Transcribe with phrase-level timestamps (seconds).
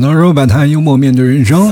[0.00, 1.70] 很多时候摆摊幽默面对人生。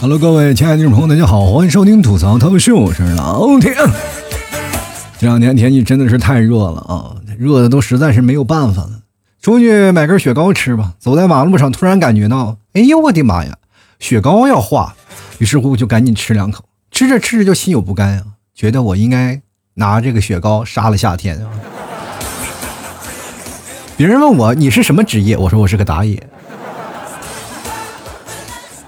[0.00, 3.72] Hello，各位亲爱的听众朋友，大家好，欢迎收听吐槽脱口秀，我是老铁。
[5.16, 9.02] 这两天天气真的是太热了啊，热的都实在是没有办法了。
[9.40, 10.94] 出去买根雪糕吃吧。
[10.98, 13.56] 走在马路上，突然感觉到，哎呦我的妈呀，
[14.00, 14.96] 雪糕要化，
[15.38, 16.64] 于是乎就赶紧吃两口。
[16.90, 18.24] 吃着吃着就心有不甘啊，
[18.56, 19.40] 觉得我应该
[19.74, 21.46] 拿这个雪糕杀了夏天啊。
[23.96, 26.20] 别人问我你是什么职业，我说我是个打野。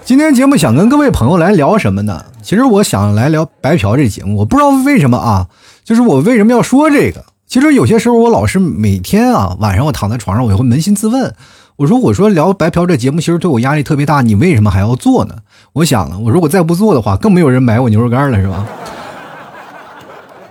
[0.09, 2.25] 今天节目想跟各位朋友来聊什么呢？
[2.41, 5.47] 其实我想来聊白嫖这节目，我不知道为什么啊，
[5.83, 7.23] 就是我为什么要说这个？
[7.45, 11.31] 其实有些时候我老是每天啊晚上我躺在床上，我也会扪心自问，
[11.75, 15.35] 我说我说聊白嫖这节目其实对我压力特别大，你为什么还要做呢？
[15.73, 18.65] 我想了，我如果再不做的话，更没有人买我牛肉干了，是吧？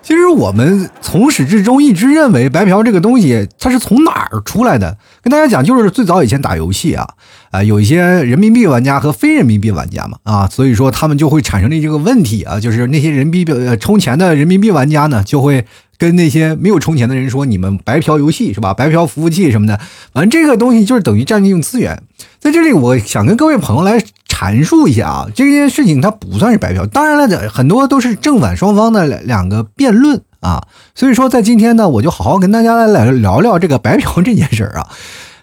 [0.08, 4.96] 其实我们从始至终一直认为白嫖这个东西它是从哪儿出来的？
[5.20, 7.06] 跟大家讲，就是最早以前打游戏啊，
[7.50, 15.66] 啊，有一些人民币玩家和非人民币玩家嘛，啊， 所以说他们就会产生的这个问题啊，就是那些人民币呃充钱的人民币玩家呢，就会
[15.98, 18.72] 跟那些没有充钱的人说，你们白嫖游戏是吧？
[18.72, 19.78] 白嫖服务器什么的，
[20.12, 22.02] 反正这个东西就是等于占用资源。
[22.38, 24.02] 在这里，我想跟各位朋友来。
[24.28, 30.62] 阐述一下啊，这件事情它不算是白嫖，当然了，很多都是正反双方的两个辩论啊。
[30.94, 34.90] 所以说，在今天呢，我就好好跟大家来聊聊这个白嫖这件事儿啊。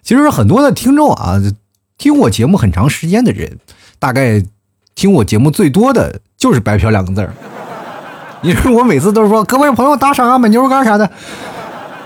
[0.01, 1.41] 其实很多的听众啊，
[1.97, 3.59] 听我节目很长时间的人，
[3.99, 4.41] 大概
[4.95, 7.33] 听我节目最多的就是“白嫖”两个字儿。
[8.45, 11.09] 因为我每次都是说各位朋友打赏啊，买牛肉干啥的，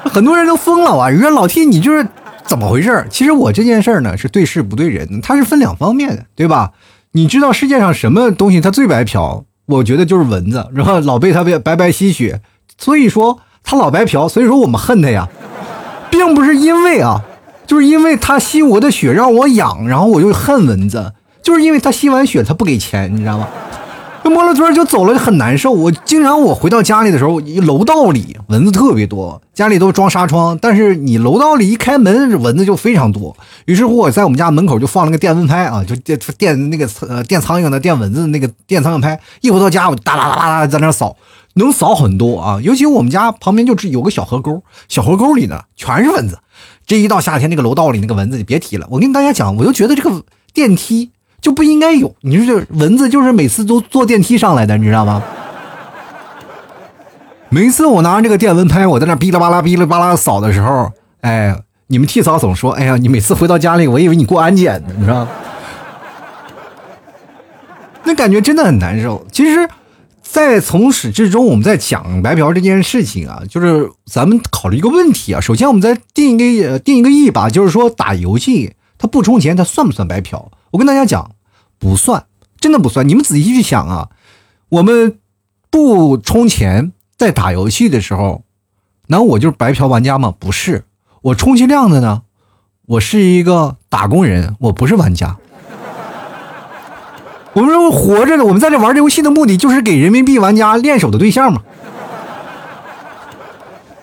[0.05, 1.09] 很多人都疯了啊！
[1.09, 2.07] 你说老 T 你就是。
[2.45, 3.05] 怎么回事？
[3.11, 6.71] 其实我这件事儿呢是对事不对人，它是分两方面的，对吧？
[7.11, 9.43] 你知道世界上什么东西它最白嫖？
[9.67, 12.41] 我觉得就是蚊子，然后老被它白白吸血，
[12.75, 15.29] 所以说它老白嫖，所以说我们恨它呀，
[16.09, 17.21] 并不是因为啊，
[17.67, 21.13] 就是因为它吸我的血让我痒，然后我就恨蚊子，
[21.43, 23.47] 就是因为它吸完血它不给钱，你知道吗？
[24.29, 25.71] 摸了砖就走了，就很难受。
[25.71, 33.35] 我经常我回到家里的时候，楼道里蚊子特别多，家里都装纱窗，但是你楼道里一开门，蚊子就非常多。
[33.65, 39.19] 于是乎，我在我们家门口就放了个电蚊拍啊，就电电那个呃电苍蝇的、电蚊子的那个电苍蝇拍。
[39.41, 41.15] 一回到家，我哒啦哒啦啦在那扫，
[41.55, 42.59] 能扫很多啊。
[42.61, 46.39] 尤其我们家旁边就是有个小河沟，小河沟里呢全是蚊子。
[46.85, 48.87] 这一到夏天，那个楼道里那个蚊子你别提了。
[48.89, 50.23] 我跟大家讲，我就觉得这个
[50.53, 51.11] 电梯。
[51.41, 55.23] 就不应该有，你说这蚊子就是每次都坐电梯上来的，你知道吗？
[57.49, 60.91] 每次我拿着这个电蚊拍，我在那哔哩吧啦、哔哩吧啦扫的时候，
[61.21, 61.55] 哎，
[61.87, 65.31] 你们替嫂总说，哎呀，你每次回到家里，我以为你过安检呢，你知道吗？
[68.03, 69.25] 那感觉真的很难受。
[69.31, 69.67] 其实，
[70.21, 75.41] 在从始至终，我们在讲白嫖这件事情啊，就是咱们考虑一个问题啊。
[75.41, 80.51] 首先，我们再定一个定一个义吧，就是说打游戏，它不充钱，它算不算白嫖？
[80.71, 81.31] 我跟大家讲，
[81.77, 82.25] 不算，
[82.59, 83.07] 真的不算。
[83.07, 84.09] 你们仔细去想啊，
[84.69, 85.19] 我们
[85.69, 88.43] 不充钱在打游戏的时候，
[89.07, 90.33] 那我就是白嫖玩家吗？
[90.37, 90.85] 不是，
[91.21, 92.21] 我充其量的呢，
[92.85, 95.37] 我是一个打工人，我不是玩家。
[97.53, 101.63] 我们活着的，我们在这玩这游戏的目的就是给人民币玩家练手的对象嘛。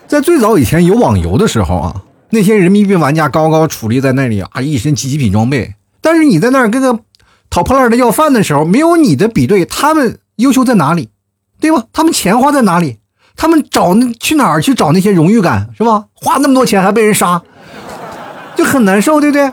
[0.07, 5.75] 在最早以前有网游的时候啊，那些人民币玩家高高矗立在那里啊，一身极品装备。
[6.07, 6.97] 但是你在那儿跟个
[7.49, 11.09] 讨破烂的要饭的时候，没有你的比对，他们优秀在哪里，
[11.59, 11.83] 对吧？
[11.91, 12.99] 他们钱花在哪里？
[13.35, 16.05] 他们找那去哪儿去找那些荣誉感，是吧？
[16.13, 17.41] 花那么多钱还被人杀，
[18.55, 19.51] 就很难受，对不对？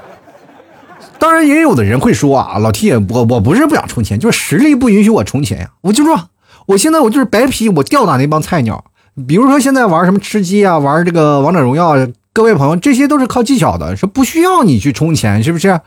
[1.19, 5.71] 当然，也有的人会说啊，老 T，我我不是不想充钱，就是实力不允许我充钱呀。
[5.81, 6.29] 我就说，
[6.67, 8.85] 我现在我就是白皮，我吊打那帮菜鸟。
[9.27, 11.95] 比如说现在玩什么吃鸡啊，玩这个王者荣耀，
[12.33, 15.81] 各位朋友，这些都是靠技巧的，是不需要你去充钱，是不是？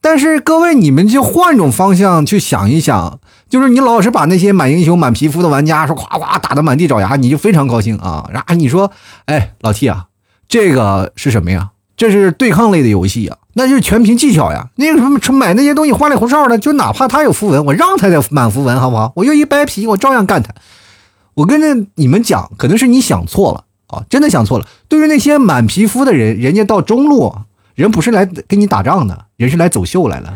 [0.00, 8.28] 但是各位，你们就换种方向去想一想，就是你老是把那些满英雄、满皮肤的玩家说夸夸打得满地找牙，你就非常高兴啊。
[8.32, 8.92] 然后你说，
[9.24, 10.06] 哎，老 T 啊，
[10.48, 11.70] 这个是什么呀？
[11.96, 14.68] 这是对抗类的游戏啊，那就是全凭技巧呀。
[14.76, 19.12] 那个什么买那些东西花里胡哨的，就哪怕他有符文，我让他的满符文好不好？
[19.16, 20.52] 我又一掰皮，我照样干他。
[21.34, 24.66] 我跟着你们讲，可能是你想错了啊，真的想错了。
[24.88, 27.34] 对于那些满皮肤的人，人家到中路。
[27.76, 30.34] 人不是来跟你打仗的，人是来走秀来了，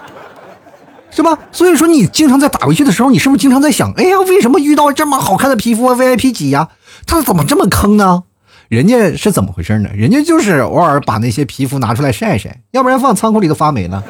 [1.10, 1.36] 是吧？
[1.52, 6.68] 所以说你经常在打游戏的时候，你是不是经常在想，哎呀，为什么遇到这么好看的皮肤 VIP 级呀？
[7.06, 8.22] 他怎么这么坑呢？
[8.68, 9.90] 人家是怎么回事呢？
[9.92, 14.02] 人家就是偶尔把那些皮肤拿出来晒晒，要不然放仓库里都发霉了。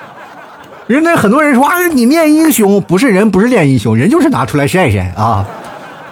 [0.86, 5.46] 人家很多人说啊，你练英雄不是人，不是练英雄，人就是拿出来晒晒啊，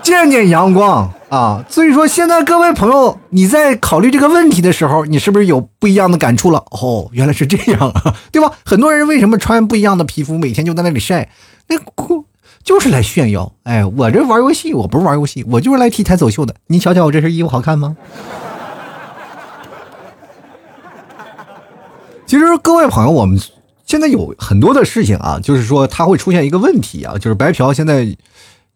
[0.01, 1.13] 见见阳光。
[1.29, 1.65] 啊。
[1.69, 6.65] 所以说，现在各位朋友，你在考虑这个问题的时候，你是不是有不一样的感触了？
[6.71, 8.53] 哦，原来是这样啊，对吧？
[8.65, 11.31] 很多人为什么穿不一样的皮肤，每天就在那里晒？
[11.69, 11.77] 那
[12.65, 13.53] 就是来炫耀。
[13.63, 16.55] 哎，我这玩游戏，我不是玩游戏，我就是来 T 台走秀的。
[16.67, 17.97] 你瞧瞧我这身衣服好看吗？
[22.27, 23.41] 其实各位朋友，我们
[23.87, 28.17] 现在有很多的事情啊，就是说它会出现一个问题啊，就是白嫖现在。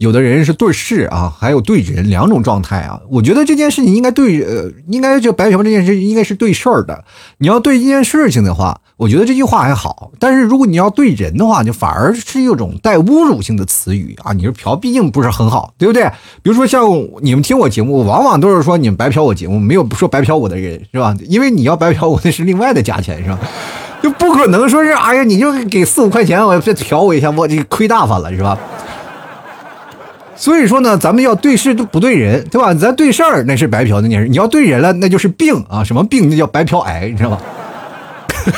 [0.03, 3.01] 有的人是对事啊，还有对人两种状态啊。
[3.09, 7.05] 我觉得这件事情应该对呃，应该就白嫖这件事应该是对事儿的。
[7.39, 10.11] 你要对一件事情的话，我觉得这句话还好。
[10.19, 14.33] 但是如果你要对人的话，就反而是一种带侮辱性的词语啊。
[14.33, 16.03] 你说嫖毕竟不是很好，对不对？
[16.43, 16.83] 比如说像
[17.21, 21.17] 你们听我节目，往往都是说你们白嫖我节目，没有说白嫖我的人，是吧？
[21.29, 23.39] 因为你要白嫖我，那是另外的价钱，是吧？
[24.03, 28.59] 就不可能说是哎呀，你就给四五块钱，我再嫖我一下，我这亏大发了，是吧？
[30.43, 32.75] 所以说呢，咱们要对事都不对人，对吧？
[32.75, 35.85] 咱对事儿那是白嫖那件事，你要对人了，那就是病啊！
[35.85, 36.29] 什么病？
[36.29, 37.41] 那叫白嫖癌，你知道吧？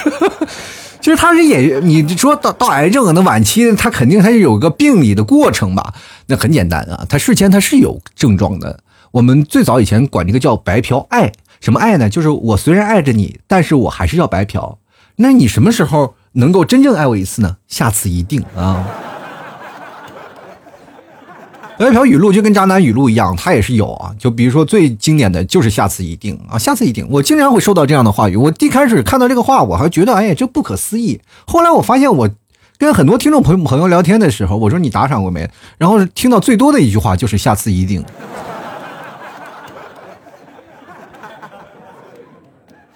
[1.02, 5.92] 其实他是也，你说到到癌症可能晚期，他肯定他是有个病理的过程吧？
[6.28, 8.80] 那很简单啊，他事前他是有症状的。
[9.10, 11.30] 我们最早以前管这个叫白嫖爱，
[11.60, 12.08] 什么爱呢？
[12.08, 14.78] 就是我虽然爱着你，但是我还是要白嫖。
[15.16, 17.58] 那你什么时候能够真正爱我一次呢？
[17.68, 18.86] 下次一定啊！
[21.76, 24.14] 白嫖语录就跟渣男语录一样，他也是有啊。
[24.18, 27.06] 就比如说最经典的就是“下次一定”啊，“下次一定”。
[27.10, 28.36] 我经常会收到这样的话语。
[28.36, 31.20] 我一开始看到这个话，我还觉得哎呀，这不可思议。
[31.46, 32.30] 后来我发现，我
[32.78, 35.50] 跟很多听众朋友朋友聊天的时候，我说你打赏过没？
[35.76, 38.04] 然后听到最多的一句话就是“下次一定”。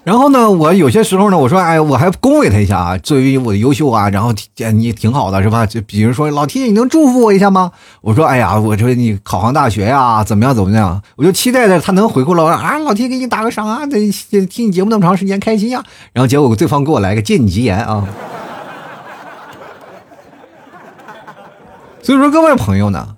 [0.09, 4.33] 然后呢，我有些时候呢，我说，哎，我还恭维他一下啊，作为我的优秀啊，然后
[4.73, 5.67] 你挺好的是吧？
[5.67, 7.73] 就比如说老 T，你能祝福我一下吗？
[8.01, 11.03] 我说，哎呀，我说你考上大学呀，怎么样怎么样？
[11.17, 14.01] 我就期待着他能回复了啊，老天给你打个赏啊，这
[14.47, 15.85] 听你节目那么长时间，开心呀。
[16.15, 18.09] 然后结果对方给我来个借你吉言啊。
[22.03, 23.17] 所以说各位朋友呢，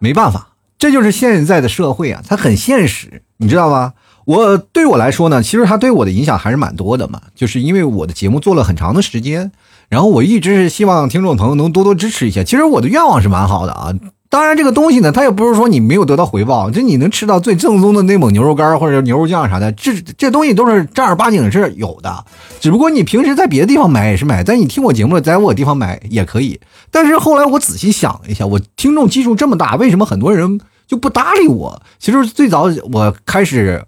[0.00, 0.48] 没办法，
[0.80, 3.92] 这就是现在的社会啊，它很现实，你知道吧？
[4.28, 9.50] 我对我来说呢，其实他对我的影响还是蛮多的嘛，就是因为我的节目做了很长的时间，
[9.88, 12.44] 然后我一直是希望听众朋友能多多支持一下。
[12.44, 13.90] 其实我的愿望是蛮好的啊，
[14.28, 22.22] 当然这个东西呢，它也不是说你没有得到回报，就你能吃到最正宗的内蒙牛肉干或者牛肉酱啥的，这这东西都是正儿八经是有的。
[22.60, 26.60] 只不过你平时在别的地方买也是买，但你听我节目在我地方买也可以。
[26.90, 31.80] 但是后来我仔细想了一下，我听众基数这么大，为什么很多人就不搭理我？
[31.98, 33.82] 其实最早我开始。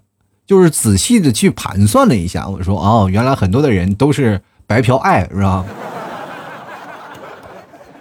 [0.45, 5.65] 就是仔细的去盘算了一下，我说哦，原来很多的人都是白嫖爱，是吧？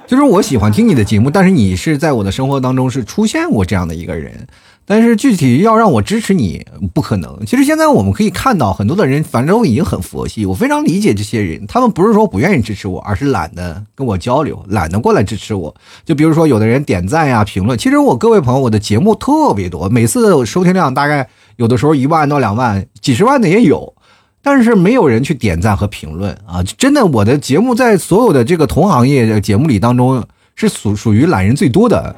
[0.06, 4.48] 就是我喜欢听你的节目，但是你是在我的生活当中是出现过这样的一个人。
[4.86, 7.46] 但是具体要让我支持你，不可能。
[7.46, 11.64] 其实现在我们可以看到很多的人，反正我已经很佛系，我非常理解这些人。
[11.68, 15.72] 他们不是说不愿意支持我，而是懒得跟我交流，懒得过来支持我。
[16.04, 21.28] 就比如说有的人点赞呀、评论，其实我各位朋友，我的节目特别多，每次收听量大概
[21.60, 23.94] 有的时候一万到两万、几十万的也有，
[24.42, 26.64] 但是没有人去点赞和评论啊！
[26.78, 30.24] 真的，我的节目在所有的这个同行业的节目里当中
[30.56, 32.16] 是属属于懒人最多的。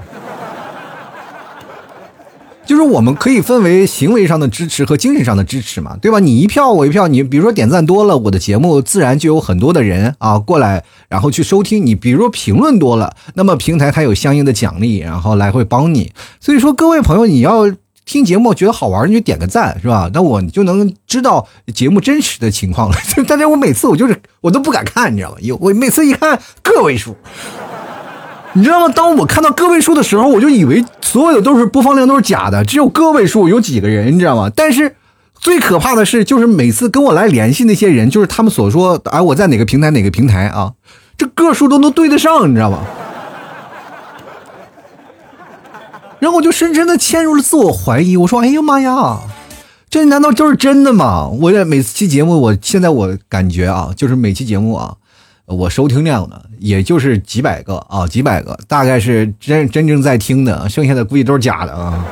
[2.65, 6.21] 就是我们可以分为行为上的支持和精神上的支持嘛，对吧？
[6.21, 11.97] 你一票我一票，你比如说点赞多了，我的节目自然就有很多的人啊过来，然后去收听你。
[11.97, 16.13] 比如说评论多了，那么平台它有相应的奖励，然后来会帮你。
[16.39, 17.67] 所以说各位朋友，你要
[18.05, 20.11] 听节目觉得好玩，你就点个赞，是吧？
[20.13, 22.97] 那我就能知道节目真实的情况了。
[23.27, 25.37] 但是我每次我就是我都不敢看，你知道吗？
[25.41, 27.17] 有我每次一看个位数。
[28.55, 28.93] 你知道吗？
[28.95, 34.51] 当我看到个位数的时候，我就以为所有的都是播放量都是假的，只有个位数有几个人，你知道吗？
[34.55, 34.95] 但是
[35.39, 40.73] 最可怕的是，就是每次跟我来联系那些人，就是他们所说，哎，我在哪个平台哪个平台啊，
[41.17, 42.81] 这个数都能对得上，你知道吗？
[46.23, 49.19] 然后我就深深的陷入了自我怀疑，我说，哎呀妈呀，
[49.91, 51.27] 这难道就是真的吗？
[51.27, 54.95] 我也每期节目，我现在我感觉啊，就是每期节目啊。
[55.47, 62.07] 我收听量呢，也就是几百个啊，几百个，大概是真真正在听的，剩下的估计都是假的啊。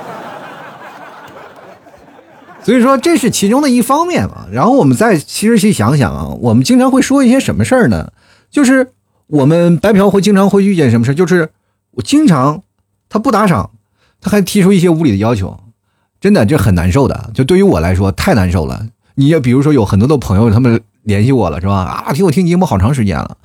[2.65, 4.45] 所以说这是其中的一方面嘛。
[4.51, 8.11] 然后我们再其实去想想啊，我们经常会说一些什么事儿呢？
[8.51, 8.91] 就是
[9.29, 11.49] 我们白嫖会经常会遇见什么事就是
[11.93, 12.61] 我经常
[13.09, 13.71] 他不打赏，
[14.21, 15.59] 他还提出一些无理的要求，
[16.21, 17.31] 真的这很难受的。
[17.35, 18.87] 就对于我来说太难受了。
[19.15, 20.81] 你也比如说有很多的朋友他们。
[21.05, 22.05] 联系我了是吧？
[22.07, 23.39] 啊，听我听节目好长时间了。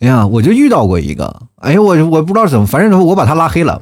[0.00, 1.34] 哎呀，我就遇到过一个。
[1.56, 3.80] 哎呀，我我不知道怎么，反正我把他拉黑了。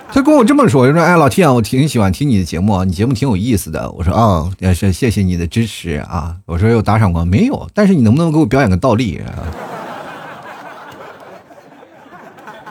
[0.12, 7.66] 他跟我这么说，就说：“哎，老 T 啊，我挺喜欢听你的节目，你节目挺有意思的。”我说：“啊，也是谢谢你的支持啊。”我说：“有打赏过没有？
[7.72, 9.18] 但是你能不能给我表演个倒立？”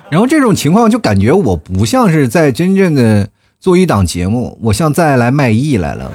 [0.09, 3.27] 然后这种情况就感觉我不像是在真正的
[3.59, 6.11] 做一档节目，我像再来卖艺来了。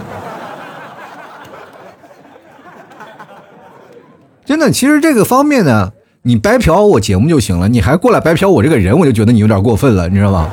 [4.44, 5.92] 真的，其实这个方面呢，
[6.22, 10.50] 你白嫖我节目就行了，你还过来白嫖我这个人，我就觉得你有点过分了，你知道吗？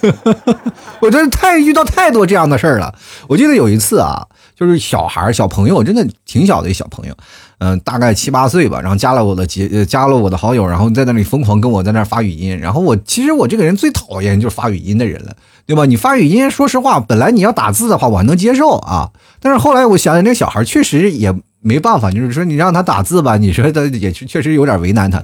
[1.00, 2.94] 我真的太遇到太多这样的事儿了。
[3.26, 7.14] 我记得有一次啊，就是小孩小朋友，真的挺小的一小朋友，
[7.58, 9.46] 嗯，大概七八岁吧，然后加了我的，
[9.86, 12.58] 加了我的好友，然后在那里疯狂跟我在那发语音。
[12.58, 15.34] 然后我其实我这个人最讨厌就是发语音的人了，
[15.66, 15.84] 对吧？
[15.84, 19.10] 你发语音，说实话，本来你要打字的话，我还能接受啊。
[19.40, 21.34] 但是后来我想想，那小孩确实也。
[21.60, 25.20] 没办法，就是说你让他打字吧，你说他也确实有点为难他。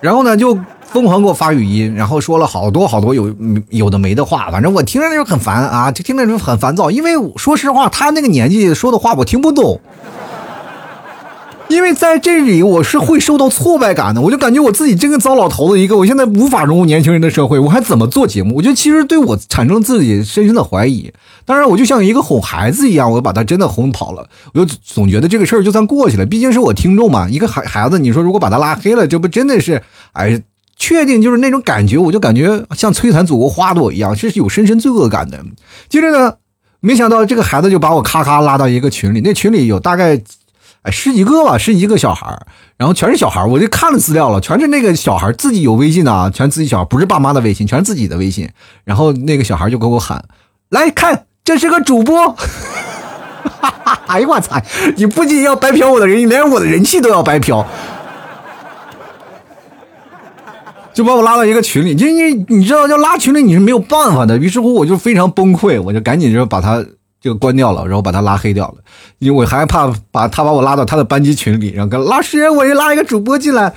[0.00, 0.56] 然后呢，就
[0.96, 3.30] 疯狂给我发语音，然后说了好多好多有
[3.68, 6.90] 有的没的话，反正我听着就很烦啊，就听着就很烦躁。
[6.90, 9.78] 因为说实话，他那个年纪说的话我听不懂。
[11.68, 18.54] 因为在这里我是会受到挫败感的，我就感觉我自己真个糟老头子一个，我现在无法融入年轻人的社会，我还怎么做节目？
[18.56, 21.12] 我觉得其实对我产生自己深深的怀疑。
[21.44, 26.24] 当然，我就像一个哄孩子一样，我把他真的哄跑了，我就总觉得这个事儿就算过去了。
[26.24, 30.40] 毕竟是我听众嘛，一个孩孩子，你说如果把他拉黑了，这不真的是哎，
[30.76, 35.44] 确定就是那种感觉，我就感觉像摧残祖国花朵一样，是有深深罪恶感的。
[35.88, 36.34] 接着呢，
[36.80, 40.20] 没想到这个孩子就把我咔咔拉到一个群里，那群里有大概。
[40.88, 42.28] 十几个吧，十几个小孩
[42.76, 48.48] 然后全是小孩我就看了资料了，全是那个小孩自己有微信的啊，全自己小孩，不是爸妈的微信，全是自己的微信。
[48.84, 50.24] 然后那个小孩就给我喊
[50.70, 52.36] ：“来看，这是个主播。
[54.06, 54.62] ”哎呀我操！
[54.96, 57.66] 你不仅要白嫖我的人，你连我的人气都要白嫖，
[60.96, 61.94] 就把我拉到一个群里。
[61.94, 64.36] 就你你知道，要拉群里你是没有办法的。
[64.36, 66.84] 于是乎，我就非常崩溃，我就赶紧就把他。
[67.18, 68.74] 就关掉了，然后把他拉黑掉了，
[69.18, 73.72] 因为我害怕把他把我拉到他的班级群里，然后跟老师，我又拉一个主播进来，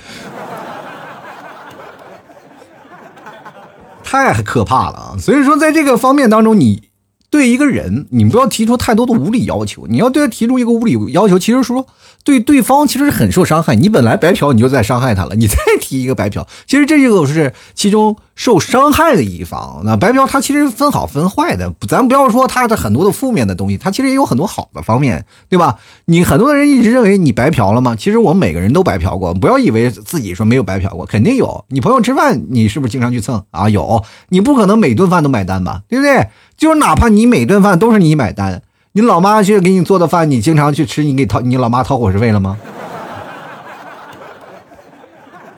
[4.04, 5.16] 太可怕了啊！
[5.18, 6.90] 所以说，在这个方面当中，你。
[7.30, 9.86] 对一个人，你不要提出太多的无理要求。
[9.86, 11.86] 你要对他提出一个无理要求，其实说
[12.22, 13.74] 对对方其实是很受伤害。
[13.74, 15.34] 你本来白嫖，你就在伤害他了。
[15.34, 19.82] 你再提一个白嫖，其实这就是其中受伤害的一方。
[19.84, 25.76] 那白嫖它其实分好分坏的，咱不要说它的很多的负面的东西，它其实也有很多好的方面，对吧？
[26.06, 27.96] 你很多人一直认为你白嫖了吗？
[27.96, 31.64] 其实我们每个人都白嫖过，不要以为自己说没有白嫖过，肯定有。
[31.68, 33.68] 你朋友吃饭，你是不是经常去蹭啊？
[33.68, 35.82] 有，你不可能每顿饭都买单吧？
[35.88, 36.28] 对不对？
[36.56, 38.62] 就是哪怕你每顿饭都是你买单，
[38.92, 42.56] 你老妈去给你做的饭，你经常去吃，你给掏，你老妈掏伙食费了吗？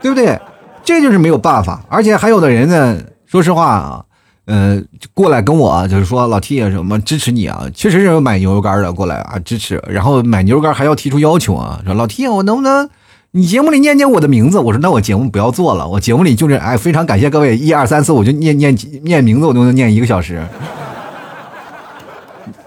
[0.01, 0.39] 对不对？
[0.85, 1.81] 这就是没有办法。
[1.89, 4.05] 而且还有的人呢，说实话啊，
[4.47, 4.83] 呃，
[5.15, 12.91] 过来跟我就是说老 T 啊什么支持你啊，确实是有买牛肉干的过来啊支持，然后买牛肉干还要提出要求啊，说老 T 我能不能
[13.31, 14.59] 你节目里念念我的名字？
[14.59, 20.45] 我说那我节目不要做了，我节目里就是哎非常感谢各位一二三四，我就念念念名字我都能念一个小时。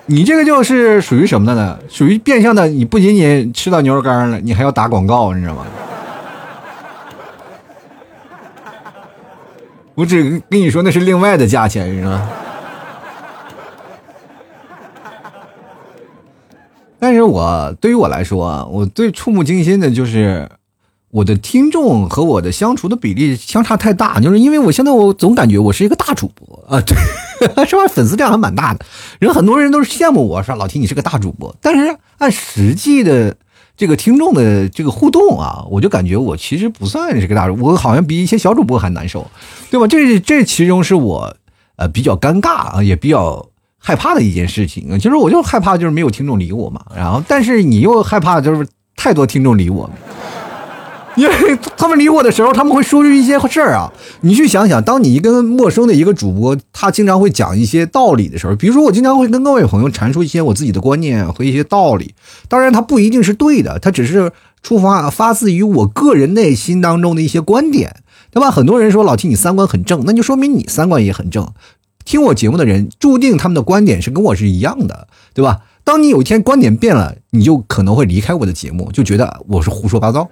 [0.08, 1.80] 你这个就是属于什么的呢？
[1.90, 5.66] 属于变相的，你不仅仅吃到牛肉干了，你还要打广告，你知道吗？
[9.96, 12.30] 我只跟你说，那是另外的价钱，是吧？
[17.00, 20.48] 但是我对于我来说，我最触目惊心的就是。
[21.16, 26.94] 我的听众和我的相处的比例相差太大，就是因为我现在我总感觉我是一个大主播啊，对，
[27.66, 27.88] 是吧？
[27.88, 28.86] 粉丝量还蛮大的，
[29.20, 33.38] 人很多人都是羡慕我说老提你是个大主播，但是按实际的
[33.78, 39.26] 这个听众的这个互动啊，我就感觉我其实不算是个大主播，我好像比一些小主播还难受，
[39.72, 39.88] 对吧？
[39.88, 41.34] 这这其中是我
[41.78, 45.00] 呃比较尴尬啊，也比较害怕的一件事情。
[45.00, 48.68] 其实我就害怕就是没有听众理我嘛，然后但是你又害怕就是
[48.98, 49.90] 太多听众理我。
[51.18, 53.92] 因为他们理我的时候，他们会说出一些事儿啊。
[54.22, 62.14] 你去想想，当你一个陌生的一个主播，他经常会讲一些道理的时候，比如说我经常会跟各位朋友阐述一些我自己的观念和一些道理。
[62.50, 64.32] 当然，他不一定是对的，他只是
[64.62, 67.96] 出发发自于我个人内心当中的一些观点，
[68.32, 68.52] 对吧？
[68.52, 71.48] 很多人说老听你三观很正，那就说明你三观也很正。
[72.04, 75.62] 听我节目的人，注定他们的观点是跟我是一样的，对吧？
[75.84, 80.28] 当你有一天观点变了，你就可能会离开我的节目，就觉得我是胡说八道。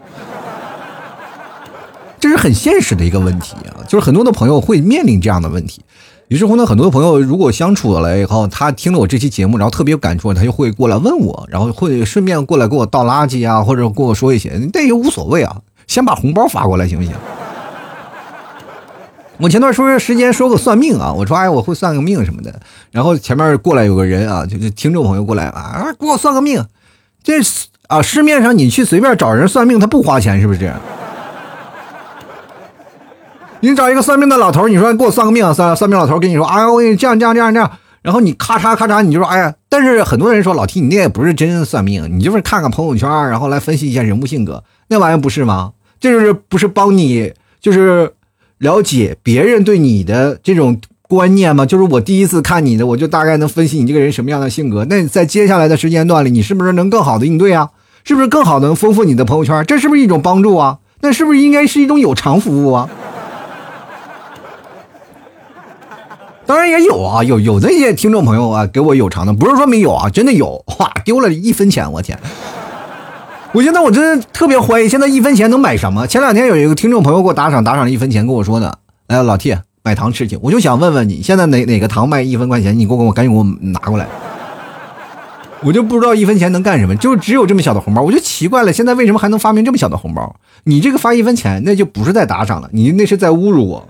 [2.23, 5.81] 这是很现实的一个问题啊，就是很多的朋友会面临这样的问题。
[6.29, 17.11] 于是乎呢，很多朋友如果相处了以后，他听了我这期节目，然后特别有感触，他就会过来问我，然后会顺便过来给我倒垃圾啊，或者跟我说一些，那也无所谓啊，先把红包发过来行不行？
[19.37, 22.57] 我前段说时间说个算命啊，我说哎我会算个命什么的，
[22.91, 26.65] 然后前面过来有个人啊，就是听众朋友过来啊，给我算个命，
[27.21, 27.33] 这
[27.89, 30.79] 啊市面上你去随便找人算命，他不花钱是不是这样？
[33.63, 45.71] 你找一个算命的老头，你说给我算个命，算算命老头跟你说，哎，我给你这样这样这样这样，然后你咔嚓咔嚓，你就说，哎呀，但是很多人说老提你那也不是真算命，你就是看看朋友圈，然后来分析一下人物性格，那玩意不是吗？
[46.01, 48.11] 这就是不是帮你就是
[48.57, 50.77] 了解别人对你的这种
[51.07, 51.65] 观念吗？
[51.65, 57.69] 就是我第一次看你的，我就大概能分析你这个人什么样的性格，那在接下来的时间段里，你是不是能更好的应对啊？
[58.03, 59.63] 是不是更好的丰富你的朋友圈？
[59.65, 60.79] 这是不是一种帮助啊？
[60.99, 62.89] 那是不是应该是一种有偿服务啊？
[66.45, 72.17] 当然也有啊，有有那些听众朋友啊，给我有偿的，不是说没有啊，真的有， 哇，丢了一分钱，我天！
[73.53, 76.05] 我现在我真的特别怀疑，现在一分钱能买什么？
[76.07, 78.73] 前两天有一个听众朋友给我打赏，打赏了一分钱，跟我说呢，
[79.07, 82.77] 哎，老 T 买糖吃去，我就想问问你，现在哪哪个糖卖一分块钱？
[82.77, 84.07] 你给我给我赶紧给我拿过来。
[85.61, 90.35] 我就不知道一分钱能干什么，就只有这么小的红包，我就奇怪了，现在为什么还能发明这么小的红包？
[90.65, 93.87] 你这个发一分钱，那就不是在打赏了，你那是在侮辱我。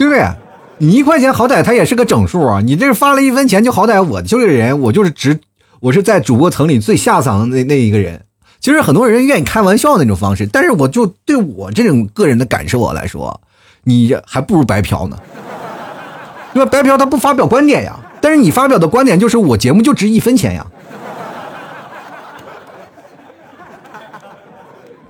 [0.00, 0.26] 对不对？
[0.78, 2.62] 你一块钱好歹它也是个整数啊！
[2.62, 5.38] 你这发了一分钱，就好歹我这个人，我就是值，
[5.78, 8.22] 我是在主播层里最下层的那那一个人。
[8.60, 13.42] 其实很多人愿意开玩笑那种方式，但是我就对我这种个人的感受来说，
[13.84, 15.18] 你还不如白嫖呢。
[16.54, 16.70] 对吧？
[16.70, 20.66] 白嫖他不发表观点呀，但是你发表的观点就是我节目就值一分钱呀。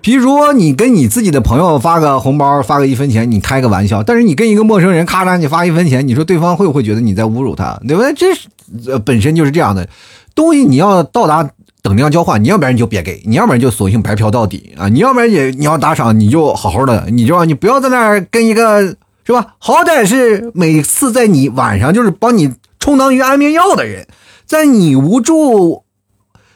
[0.00, 7.78] 比如说，你跟你自己的朋友发个红包，发个一分钱，你开个玩笑；但是你跟一个陌生人，咔嚓，你发一分钱，你说对方会不会觉得你在侮辱他？
[7.86, 8.12] 对不对？
[8.14, 8.48] 这是
[8.86, 9.86] 呃，本身就是这样的
[10.34, 11.48] 东西，你要到达
[11.82, 14.88] 等量交换，你要不然你就别给，你要不然就索性白嫖到底啊！
[14.88, 18.80] 你要不然也你要打赏，你就好好的，你就你不要在那儿跟一个
[19.24, 19.54] 是吧？
[19.58, 24.06] 好歹是每次在你晚上就是帮你充当于安眠药的人，
[24.46, 25.82] 在你无助。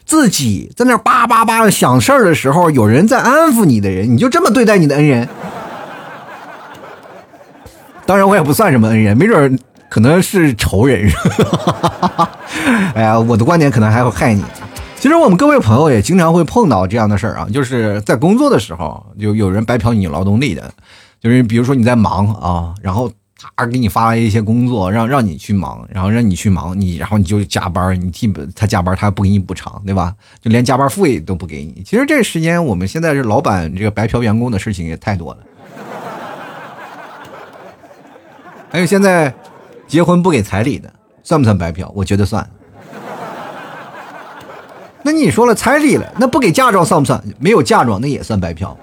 [0.04, 5.28] 自己在那叭叭叭的想事儿的时候，有人在安抚你的人，你就这么对待你的恩人？
[8.06, 11.10] 当然，我也不算什么恩人，没准可能是仇人。
[12.94, 14.44] 哎呀，我的观点可能还会害你。
[14.96, 20.70] 其实我们各位朋友也经常会碰到这样的事儿啊，就是在工作的时候，有有人白嫖你劳动力的，
[21.20, 23.10] 就是比如说你在忙啊，然后。
[23.56, 30.14] 他给你发了一些工作，让让你去忙，然后让你去忙，你然后你就加班，你替他加班，他不给你补偿，对吧？
[30.40, 31.82] 就连加班费都不给你。
[31.84, 35.40] 其实这时间，我们现在是老板这个白嫖员工的事情也太多了。
[38.70, 39.32] 还有现在
[39.86, 41.90] 结婚不给彩礼的，算不算白嫖？
[41.94, 42.48] 我觉得算。
[45.06, 47.22] 那你说了彩礼了，那不给嫁妆算不算？
[47.38, 48.76] 没有嫁妆那也算白嫖。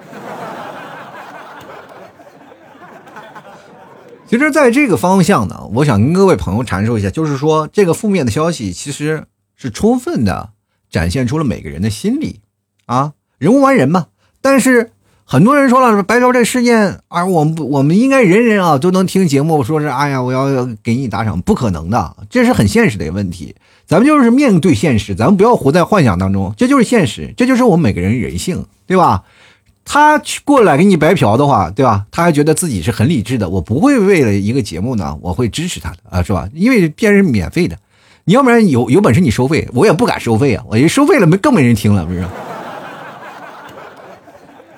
[4.31, 9.25] 其实，在这个方向呢，我想跟各位朋友阐述一下，就是说，这个负面的消息其实
[9.57, 10.51] 是充分的
[10.89, 12.39] 展现出了每个人的心理
[12.85, 14.05] 啊，人无完人嘛。
[14.39, 14.91] 但是
[15.25, 23.53] 很多人说了，白嫖这事件，而我们，我们应该人人啊都能听节目，说是哎呀，我要给你打赏，不可能的，这是很现实的一个问题。
[23.85, 29.25] 咱们就是面对现实，咱们不要活在幻想当中，这就是现实，这就是我们每个人人性，对吧？
[29.83, 32.05] 他去过来给你白嫖的话，对吧？
[32.11, 33.49] 他还觉得自己是很理智的。
[33.49, 36.47] 我不会为了一个节目呢，我会支持他的啊，是吧？
[36.53, 37.77] 因为别人免费的，
[38.25, 40.63] 你要不然有有本事你收费，我也不敢收费啊。
[40.69, 42.23] 我一收费了，没更没人听了，不是？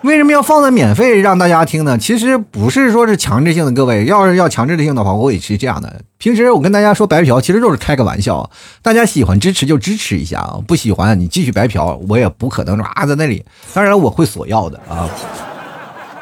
[0.04, 1.98] 为什么要放在免费让大家听呢？
[1.98, 6.02] 其实不是说是强制性的，各位，要是要强制性的话，我也是这样的。
[6.18, 8.50] 平时我跟大家说白嫖，其实就是开个玩笑。
[8.82, 13.46] 大家喜欢支持就支持一下啊，不喜欢你继续白嫖，我也不可能啊在那里。
[13.74, 15.10] 当然我会索要的啊，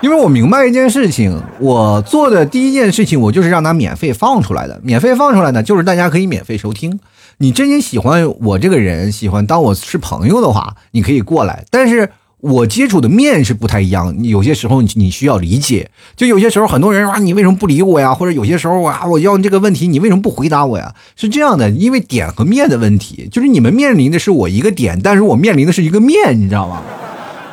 [0.01, 4.79] 因为我明白一件事情，我做的第一件事情，我就是让它免费放出来的。
[4.83, 6.99] 免费放出来呢，就是大家可以免费收听。
[7.39, 11.65] 你真心喜欢我这个人，喜欢当我是朋友的话，你可以过来。
[11.71, 12.11] 但是。
[12.41, 15.89] 我接触的面是不太一样，有些时候你你需要理解。
[16.15, 18.13] 就有些时候很多人说你为什么不理我呀？
[18.13, 20.93] 或者有些时候啊，我要这个问题，你为什么不回答我呀？
[21.15, 26.81] 是这样的，因为点和面的问题，就是你们面临的是我一个点，但是我面临的是一个面，你知道吗？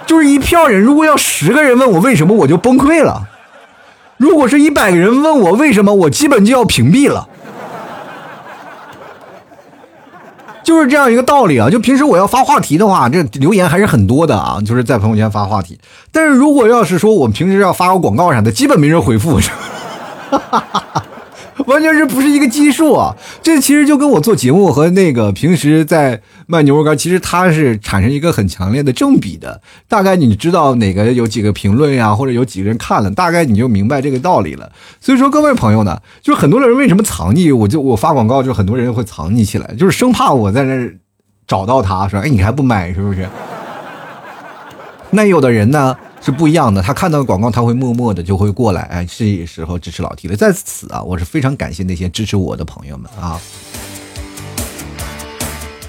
[0.06, 3.28] 就是一票人，如果要十个人问我为什么，我就崩溃了；
[4.16, 7.28] 如果是一百个人问我为什么，我基本就要屏蔽了。
[10.68, 11.70] 就是这样一个道理啊！
[11.70, 15.78] 就平时我要发话题的话，这留言还是很多的啊，就是在朋友圈发话题。
[16.12, 19.40] 但是如果要是说我们平时要发个广告啥的，基本没人回复。
[20.30, 21.02] 哈哈哈
[21.68, 23.14] 完全是不是一个基数啊？
[23.42, 29.60] 这其实就跟我做节目和那个平时在卖牛肉干，其实它是产生一个很强烈的正比的。
[29.86, 34.72] 大概你知道哪个有几个评论呀，或者有几个人看了，大概你就明白这个道理了。
[35.00, 37.54] 所以说，各位朋友呢，就是很多人为什么藏匿？
[37.54, 40.96] 我就我发广告，就很多人会藏匿起来，就是生怕我在那儿
[41.46, 43.28] 找到他说，哎，你还不买是不是？
[45.10, 45.96] 那有的人呢？
[46.20, 50.34] 是不一样的，他看到广告，他会默默的就会过来，哎，是时候支持老 T 了。
[50.34, 53.40] 在此啊，我是非常感谢那些支持我的朋友们啊。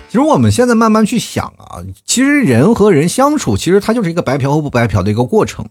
[0.07, 5.67] 其实我们现在慢慢去想啊，其实人和人相处，其实它就是一个白嫖和不白嫖的一个过程，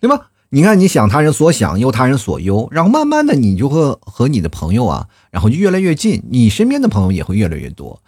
[0.00, 0.28] 对吧？
[0.50, 8.00] 你看，你想他人所想，忧他人所忧，然后慢慢的，你就会和你的朋友啊，然后就越来越近，你身边的朋友也会越来越多。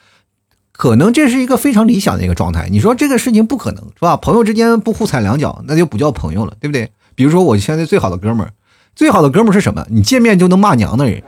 [0.78, 2.68] 可能这是一个非常理想的一个状态。
[2.70, 4.16] 你说这个事情不可能是吧？
[4.16, 6.88] 朋友之间不互踩两脚，那就不叫朋友了，对不对？
[7.16, 8.52] 比如说我现在最好的哥们儿，
[8.94, 9.84] 最好的哥们儿是什么？
[9.90, 11.20] 你见面就能骂娘的人，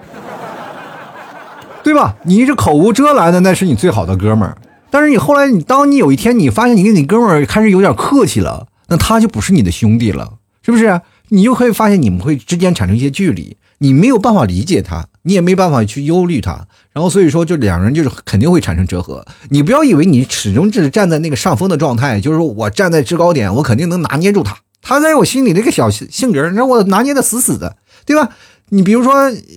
[1.82, 2.14] 对吧？
[2.22, 4.56] 你是口无遮拦的，那是你最好的哥们儿。
[4.88, 11.00] 但是你后来，你当你有一天你发现你跟你哥们儿开始有点客气了，那他就不是你的兄弟了，是不是？
[11.30, 16.66] 你就会发现你们会之间产生一些距离，你没有办法理解他，你也没办法去忧虑他。
[16.92, 19.24] 然后所以说，就两人就是肯定会产生折合。
[19.50, 24.56] 你不要以为你始终是站在那个上风的状态，就是说我站在制高点，我肯定能拿捏住他。
[24.82, 28.30] 他在我心里那个小性格，让我拿捏的死死的，对吧？
[28.70, 29.12] 你比如说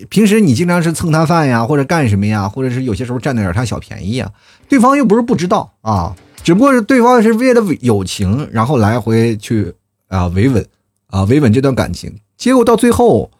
[0.09, 4.29] 平时你经常是蹭他饭呀，或者干什么呀，或者是有些时候占点他小便宜啊，
[4.67, 9.73] 对方又不是不知道啊，只不过是对方是为了友情，然后来回去
[10.09, 10.65] 啊维稳
[11.07, 12.13] 啊维稳这段感情。
[12.37, 13.31] 结果到最后，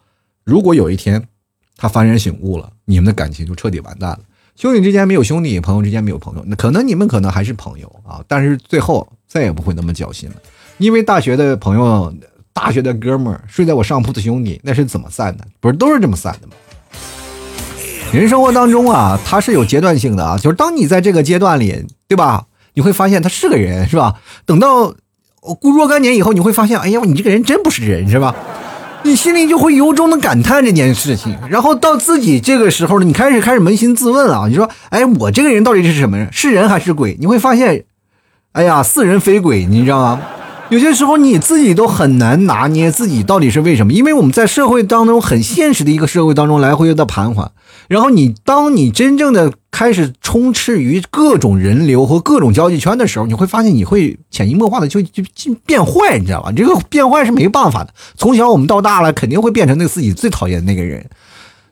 [0.44, 1.28] 如果有一天。
[1.76, 4.20] 他幡然醒悟了，你们的感情就彻底完蛋了。
[4.56, 10.36] 兄弟之间没有兄弟，朋友之间没有朋友，那可能你们可能还是朋友啊，但是最后再也不会那么交心了。
[10.78, 12.14] 因为大学的朋友、
[12.52, 15.44] 大学的哥们儿、睡在我上铺的兄弟，那是怎么散的？
[15.60, 16.52] 不是都是这么散的吗？
[18.12, 22.46] 人生活当中啊，它是有阶段性的啊，就是当你在这个阶段里，对吧？
[22.74, 24.20] 你会发现他是个人，是吧？
[24.46, 24.94] 等到
[25.40, 28.34] 过若干年以后，你会发现，哎呀，你这个人真不是人，是吧？
[29.04, 34.46] 你心里就会由衷的感叹这件事情，然后到自己这个时候呢，你开始开始扪心自问啊。
[34.48, 36.26] 你说，哎，我这个人到底是什么人？
[36.32, 37.14] 是人还是鬼？
[37.20, 37.84] 你会发现，
[38.52, 40.22] 哎呀，似人非鬼，你知道吗？
[40.74, 47.52] 有些时候你自己都很难拿捏自己到底是为什么，因为我们在社会当中很现实的一个社会当中来回的盘桓。
[47.86, 55.22] 然后你当你真正的开始充斥于各种人流和各种交际圈的时候，你会发现你会潜移默化的就就
[55.64, 56.50] 变坏，你知道吧？
[56.50, 57.94] 这个变坏是没办法的。
[58.16, 61.08] 从小我们到大了，肯定会变成那个自己最讨厌的那个人，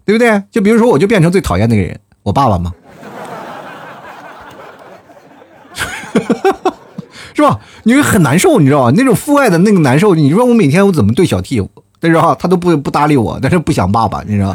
[0.05, 0.41] 对不对？
[0.53, 2.73] 就比如说，我就变成最讨厌那个人，我爸爸吗？
[7.35, 7.61] 是吧？
[7.85, 8.93] 你会很难受，你知道吧？
[8.97, 10.15] 那种父爱的那个难受。
[10.15, 11.67] 你说我每天我怎么对小 T，
[12.01, 14.55] 但是哈，他都不不搭理我，但是不想爸爸，你知道。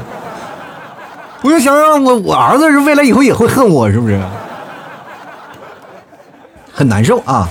[1.43, 4.21] 我就想让我我儿子是未来以后也会恨我，是不是？
[6.71, 7.49] 很难受啊！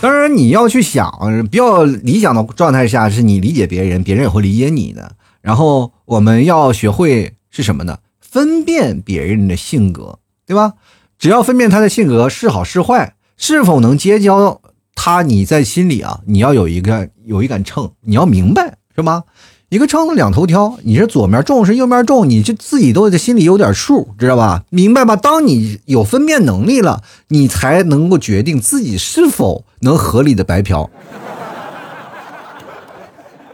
[0.00, 1.12] 当然你要去想，
[1.50, 5.12] 比较理想的状态下是你理解别人，别人也会理解你的。
[5.40, 7.98] 然后我们要学会是什么呢？
[8.20, 10.74] 分辨别人的性格，对吧？
[11.18, 14.60] 只要分辨他的性格是好是坏，是否能结交
[14.94, 19.22] 他，你在心里啊，你要有一个有一杆秤，你要明白，是吗？
[19.68, 24.64] 一个秤子两头挑，你是左面重是右面重，你就自己都在心里有点数，知道吧？
[24.70, 25.14] 明白吧？
[25.14, 30.90] 当你有分辨能力了，你才能够决定自己是否能合理的白嫖，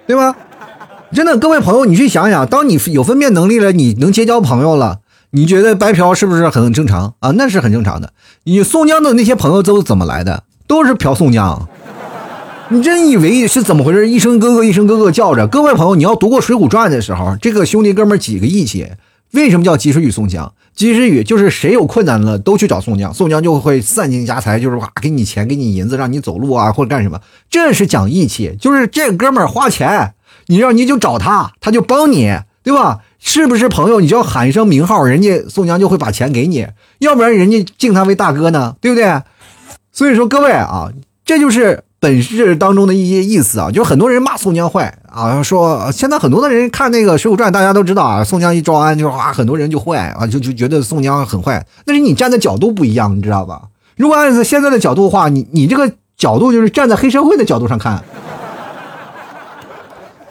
[0.07, 0.35] 对吧？
[1.13, 5.01] 真的，各位朋友，你去想想，当你有分辨能力了，你能结交朋友了，
[5.37, 7.33] 你觉得白嫖是不是很正常啊？
[7.33, 8.13] 那是很正常的。
[8.45, 10.45] 你宋江的那些朋友都怎么来的？
[10.69, 11.69] 都是嫖宋江。
[12.69, 14.09] 你真以为是怎么回事？
[14.09, 15.49] 一声哥哥，一声哥哥叫着。
[15.49, 18.87] 各位朋友，你要读过《水浒传》的时候，这个兄弟哥们几个义气？
[19.33, 20.53] 为什么叫及时雨宋江？
[20.73, 27.21] 及时雨就是谁有困难了都去找宋江，宋江就会散尽家财，就是哇给你钱，给你银子，让你走路啊或者干什么。
[27.51, 30.15] 这是讲义气，就是这哥们儿花钱，
[30.47, 33.01] 你让你就找他，他就帮你，对吧？
[33.25, 33.99] 是不是朋友？
[33.99, 36.65] 你就要喊一声名号，人家宋江就会把钱给你，
[36.99, 39.21] 要不然人家敬他为大哥呢，对不对？
[39.91, 40.89] 所以说各位啊，
[41.25, 41.83] 这就是。
[42.01, 51.65] 本事当中的一些意思啊，就很多人骂宋江坏啊，说现在很多的人看那个《水浒传》，大家都知道啊，宋江一招安，就啊，很多人就坏啊，就就觉得宋江很坏。
[51.87, 53.63] 但是你站的角度不一样，你知道吧？
[53.97, 58.05] 如果按现在的角度的话，你你这个角度就是站在黑社会的角度上看。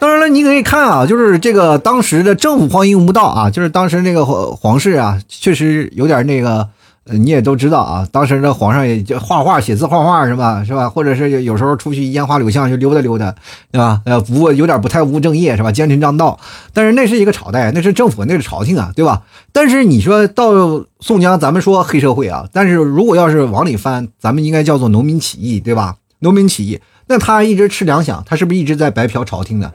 [0.04, 6.68] 当然了，你可以看啊，就是这个当时的政府荒淫无道啊，就是当时那个皇皇室啊，确实有点那个
[7.06, 10.62] 你也都知道啊，当时的皇上也就画画、写字、画画是吧？
[10.66, 10.90] 是吧？
[10.90, 13.34] 或者是有时候出去烟花柳巷去溜达溜达，
[13.72, 14.02] 对吧？
[14.04, 15.72] 呃，不过有点不太务正业是吧？
[15.72, 16.38] 奸臣当道。
[16.74, 19.22] 但是那是一个朝代，那是政府，那是朝廷啊，对吧？
[19.54, 20.52] 但是你说到
[21.00, 25.96] 宋江，咱们说黑社会啊，但是如果要是往里翻，咱们应该叫做农民起义，对吧？
[26.20, 29.72] 农民起义，那他一直吃粮饷，他是不是一直在白嫖朝廷的？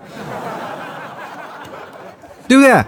[2.48, 2.84] 对不对？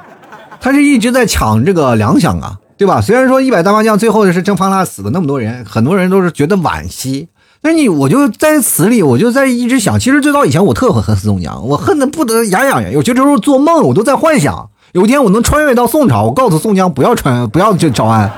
[0.61, 2.59] 他是一直在抢这个粮饷啊。
[2.77, 2.99] 对吧？
[2.99, 7.29] 虽然说一百大麻将最后是征方腊死了那么多人，很多人都是觉得惋惜。
[7.61, 12.91] 那你我就在此里，我就在一直想，其实最早以前我特恨恨宋江，我恨的不得牙痒痒。
[12.91, 18.33] 有些时候做梦，我都在幻想，有一天我能穿越到宋朝，我告诉宋江不要穿，不要去招安。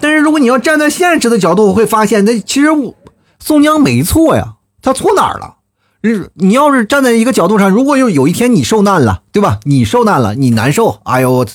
[0.00, 2.94] 但是如果你要站在现实的角度，我会发现，那其实我
[3.40, 5.56] 宋江没错呀，他错哪儿了？
[6.00, 9.60] 日你要是站在一个角度上，如果有有一天你受难了，对吧？
[9.64, 11.46] 你受难了，你难受，哎呦。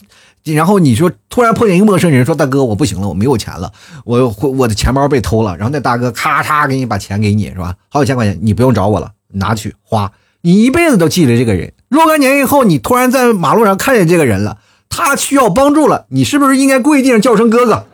[0.44, 3.72] 然后你说突然碰见一个陌生人，说大哥我不行了，我没有钱了，
[4.04, 5.58] 我我的钱包被偷了。
[5.58, 7.74] 然后那大哥咔嚓给你把钱给你，是吧？
[7.90, 11.74] 好几千块钱，你不用找我了，拿去花，你一辈子都记着这个人。
[11.90, 17.88] 若干年以后，你突然在马路上看见这个人了，他需要帮助了，你是不是应该跪地上叫声哥哥？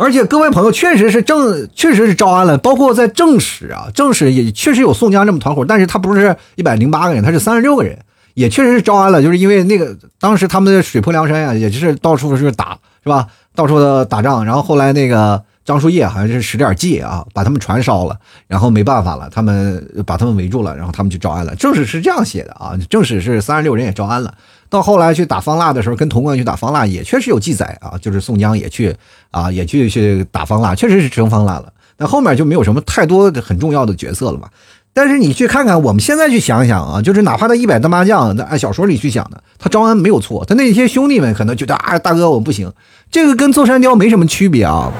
[0.00, 7.98] 而且各位朋友确实是正，确实是招安了，包括在正史啊，正史也确实有宋江这么团伙，但是他不是一百零八个人，他是三十六个人。
[8.34, 13.26] 也确实是招安了，就是因为那个当时他们的水泊梁山啊，也就是到处是打，是吧？
[13.54, 21.54] 到处的打仗，然后后来那个张树叶好像是使点计啊，把他们船烧了，然后没办法了，他们把他们围住了，然后他们就招安了。
[21.56, 24.32] 正史是这样写的啊，正史是三十六人也招安了。
[24.70, 28.96] 到后来去打方腊的时候，跟潼关去打方腊也确实有记载啊，就是宋江也去
[29.30, 31.72] 啊，也去去打方腊，确实是成方腊了。
[31.98, 34.48] 那后面就没有什么太多的很重要的角色了嘛。
[34.92, 42.72] 但是你去看看，我们现在去想想啊，就是哪怕他一百单麻将，那按小说里去讲的，他招安没有错，他那些兄弟们可能觉得啊，大哥我不行，
[43.10, 44.92] 这个跟坐山雕没什么区别啊。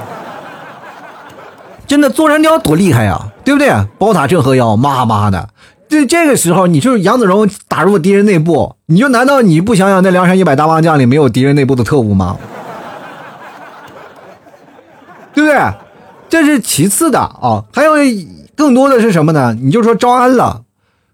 [1.87, 3.69] 真的坐山雕多厉害呀，对不对？
[3.97, 5.49] 宝塔镇河妖，妈妈的，
[5.91, 12.37] 这这个时候你就是杨子荣打入敌人内部，你就难道你不想想那梁山一百大麻将里没有敌人内部的特务吗？
[15.35, 15.59] 对不对？
[16.29, 17.95] 这是其次的啊，还有。
[18.53, 19.57] 更多的是什么呢？
[19.59, 20.61] 你就说招安了，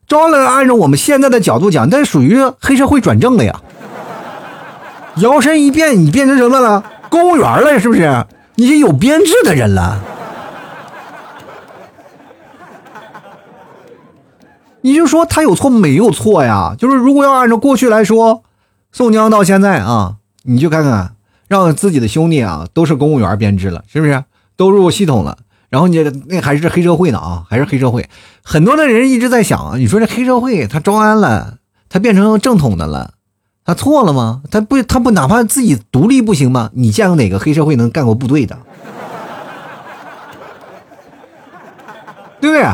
[0.06, 3.62] 招安了，按照我们现在的角度讲，那属于黑社会转正了呀。
[5.18, 6.84] 摇身一变，你变成什么了？
[7.10, 8.26] 公务员了，是不是？
[8.56, 9.98] 你是有编制的人了。
[14.88, 16.73] 你就说他有错没有错呀？
[16.78, 18.43] 就是如果要按照过去来说，
[18.93, 21.12] 宋江到现在啊，你就看看，
[21.50, 24.23] 让自己的兄弟啊都是公务员编制了，是不是？
[24.56, 25.39] 都入系统了。
[25.67, 28.08] 然后你那还是黑社会呢啊，还是黑社会。
[28.41, 31.56] 很多的人一直在想，你说这黑社会他招安了，
[31.89, 33.15] 他变成正统的了，
[33.65, 34.41] 他错了吗？
[34.50, 36.69] 他不，他不哪怕自己独立不行吗？
[36.76, 38.58] 你见过哪个黑社会能干过部队的？
[42.39, 42.65] 对不对？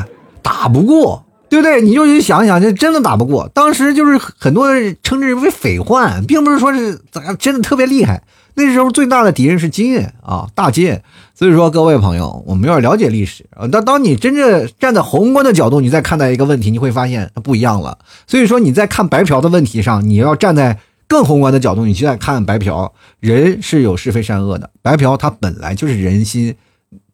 [0.43, 1.83] 打不过，对不对？
[1.83, 3.47] 你就去想想，这真的打不过。
[3.53, 8.23] 当时就是很多人称之为匪患，并不是说是咋真的特别厉害。
[8.55, 10.99] 那时候最大的敌人是金啊，大金。
[11.35, 13.67] 所以说，各位朋友，我们要了解历史啊。
[13.67, 17.99] 当当你真正站在宏观的角度，你再看待一个问题，你会发现它不一样了。
[18.25, 24.71] 所以说，你在看白嫖的问题上，你要站在更宏观的角度，你去再看白嫖，人是有是非善恶的。
[24.81, 26.55] 白嫖它本来就是人心，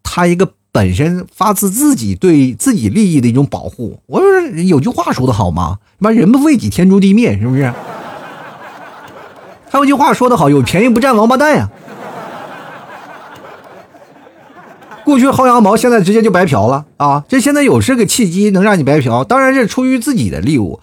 [0.02, 4.00] 它一个本身发自自己对自己利益的一种保护。
[4.06, 5.80] 我说有句话说的好吗？
[5.98, 7.74] 妈，人不为己，天诛地灭，是不是？
[9.70, 11.70] 还有句话说得好，有便宜不占王八蛋呀。
[15.04, 17.24] 过去薅羊毛，现在直接就白嫖了啊！
[17.28, 20.80] 这现在有这个契机能让你白嫖，当然是出于自己的利益。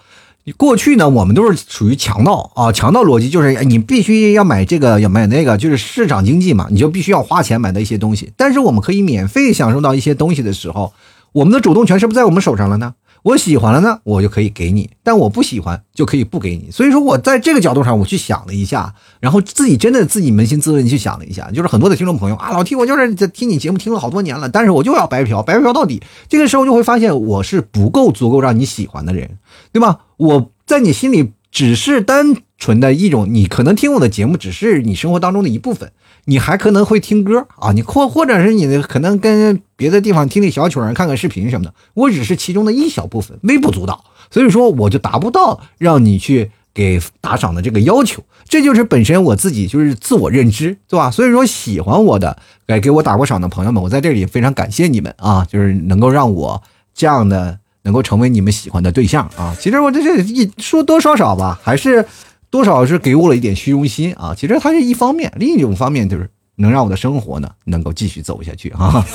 [0.53, 8.31] 过去呢，我们都是属于强盗啊，强盗逻辑就是你必须要买这个，要买那个，就是市场经济嘛，你就必须要花钱买的一些东西。
[8.37, 10.93] 但是我们可以免费享受到一些东西的时候，
[11.33, 12.93] 我们的主动权是不是在我们手上了呢？
[13.27, 16.71] 我喜欢了呢，我就可以给你；但我不喜欢，就可以不给你。
[16.71, 26.01] 所以说我在这个角度上，我去想了一下，然后自己真的自己扪心自问去想了一下，就是很多的听众朋友啊，老 T，我就是在听你节目听了好多年了，但是我就要白嫖，白嫖到底。
[26.29, 29.37] 这个时候就会发现我是不够足够让你喜欢的人，
[29.73, 29.99] 对吧？
[30.15, 35.91] 我在你心里只是单纯的一种，你可能听我的节目只是你生活当中的一部分。
[36.29, 51.09] 你还可能会听歌啊，你或或者是你可能跟别的地方听听小曲儿、看看视频什么的，我只是其中的一小部分，微不足道，所以说我就达不到让你去给打赏的这个要求，这就是本身我自己就是自我认知，对吧？
[51.09, 52.37] 所以说喜欢我的，
[52.67, 56.61] 给给我打过赏的朋友们，我在这里非常感谢你们啊，就是能够让我
[56.93, 59.55] 这样的能够成为你们喜欢的对象啊。
[59.57, 62.05] 其实我这是一说多说少吧，还是。
[62.49, 64.33] 多少是给我了一点虚荣心啊。
[64.35, 69.05] 其实它是一方面，另一种方面就是能让我的生活呢能够继续走下去啊。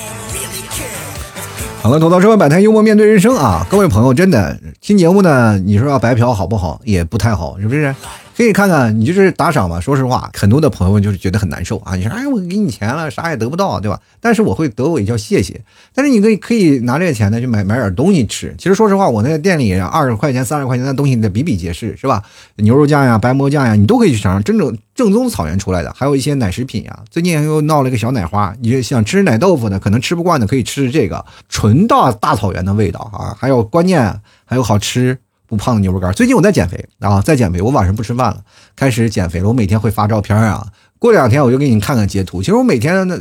[1.83, 3.67] 好了，吐槽社会百态，幽默面对人生啊！
[3.69, 6.81] 各位朋友，真的听节目呢，你说要白嫖好不好？
[6.85, 7.93] 也不太好，是不是？
[8.37, 9.79] 可以看看，你就是打赏嘛。
[9.79, 11.95] 说实话，很多的朋友就是觉得很难受啊。
[11.95, 14.01] 你说，哎，我给你钱了，啥也得不到，对吧？
[14.21, 15.61] 但是我会得我一叫谢谢。
[15.95, 18.55] 但是你可以可以拿这个钱呢，去买买点东西吃。
[18.57, 22.23] 其实说实话，我那个店里二十块钱、三十块钱的东西的比比皆是，是吧？
[22.57, 25.93] 牛肉酱呀、白馍酱呀，你都可以去尝尝，真正正宗草原出来的。
[25.95, 33.37] 还有一些奶食品呀，最近又闹了一个小奶花，你就想吃奶豆腐的，可能吃不惯的，可以吃这个纯大大草原的味道啊。
[33.39, 35.19] 还有关键还有好吃。
[35.53, 36.11] 不胖的牛肉干。
[36.15, 37.61] 最近我在减肥啊，在减肥。
[37.61, 38.41] 我晚上不吃饭了，
[38.75, 39.49] 开始减肥了。
[39.49, 40.67] 我每天会发照片啊，
[40.99, 42.41] 过两天我就给你看看截图。
[42.41, 43.15] 其实我每天那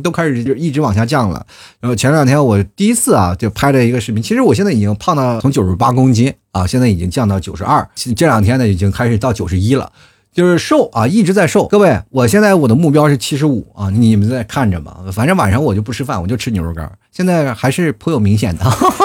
[0.00, 1.46] 都开始就一直往下降了。
[1.78, 4.20] 然后前两天我第一次啊，就拍了一个视频。
[4.20, 7.88] 其实我现在已经胖到从九十八公斤啊，现在已经降到九十二。
[7.94, 9.92] 这两天呢，已经开始到九十一了，
[10.32, 11.68] 就是瘦啊，一直在瘦。
[11.68, 14.96] 各位，我现在我的目标是七十五啊，你们在看着吧。
[15.12, 16.90] 反正晚上我就不吃饭，我就吃牛肉干。
[17.12, 18.64] 现在还是颇有明显的，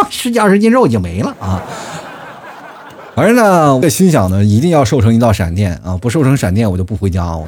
[0.09, 1.61] 十几二十斤肉已经没了啊。
[3.15, 5.95] 反正呢，我心想呢，一定要瘦成一道闪电啊！
[5.95, 7.23] 不瘦成闪电，我就不回家。
[7.25, 7.47] 我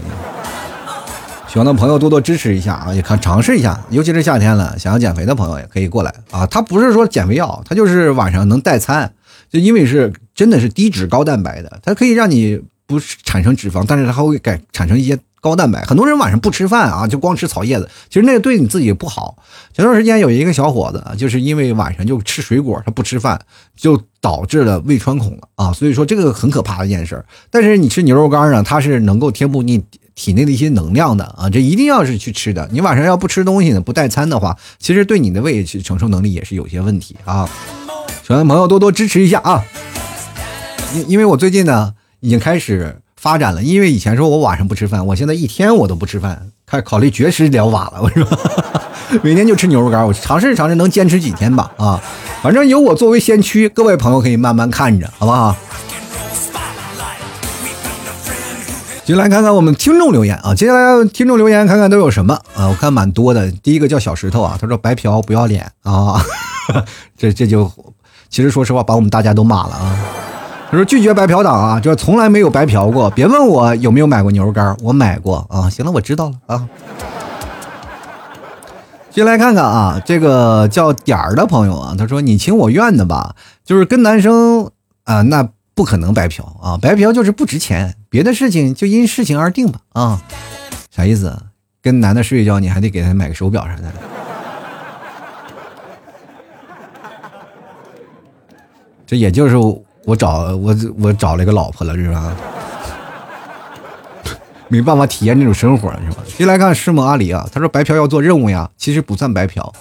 [1.48, 6.46] 喜欢的朋友多多支持一下啊，也看尝试一下，尤其是夏天了，想要减肥的朋友也可以过来啊。
[6.46, 9.12] 它不是说减肥药，它就是晚上能代餐，
[9.50, 15.18] 就因为是真的是低脂高蛋白的，它可以让你不产生脂肪，但是它会改产生一些。
[15.46, 19.38] 高蛋白，很多人晚上不吃饭啊，就光吃草叶子，其实那个对你自己不好。
[19.76, 23.40] 前段时间有一个小伙子，就是因为晚上就吃水果，他不吃饭，
[23.76, 25.72] 就导致了胃穿孔了啊。
[25.72, 27.24] 所以说这个很可怕的一件事。
[27.52, 29.84] 但是你吃牛肉干呢，它是能够填补你
[30.16, 32.68] 体内的一些能量的啊，这一定要是去吃的。
[32.72, 37.48] 你晚上要不吃东西呢，不代餐的话，其实对你的胃去承受能力也是有些问题啊。
[38.24, 39.64] 喜欢的朋友多多支持一下啊，
[40.96, 43.00] 因因为我最近呢已经开始。
[43.26, 47.94] 发展了，因为以前说我晚上不吃饭，我现在一天我都不吃饭，开始考虑绝食疗法了。
[48.00, 48.24] 我说，
[49.24, 51.72] 每天就吃牛肉干，我尝试尝试能坚持几天吧。
[51.78, 52.00] 啊，
[52.44, 55.56] 反正有我作为先驱，各位朋友可以慢慢看着，好不好？
[59.06, 62.68] 就来看看我们听众留言啊，接下来听众留言看看都有什么啊？
[62.68, 63.52] 我看蛮多的。
[63.52, 66.24] 第一个叫小石头啊，他说白嫖不要脸啊，
[67.18, 67.72] 这这就
[68.30, 69.98] 其实说实话把我们大家都骂了啊。
[70.70, 73.10] 他说拒绝白嫖党啊，就是从来没有白嫖过。
[73.12, 75.70] 别问我有没有买过牛肉干，我买过啊。
[75.70, 76.68] 行了，我知道了啊。
[79.12, 84.72] 进来看看啊，这个叫点儿的朋友啊，他说你情我愿的吧，就是跟男生
[85.04, 87.96] 啊，那不可能白嫖啊，白嫖就是不值钱。
[88.10, 90.22] 别的事情就因事情而定吧啊。
[90.90, 91.38] 啥意思？
[91.82, 93.84] 跟男的睡一觉，你还得给他买个手表啥的？
[99.06, 99.85] 这也就是。
[100.06, 102.36] 我找我我找了一个老婆了是吧？
[104.68, 106.24] 没办法体验这种生活是吧？
[106.38, 109.74] 接来看师母阿里啊，他说白嫖要做任务呀，其实不算白嫖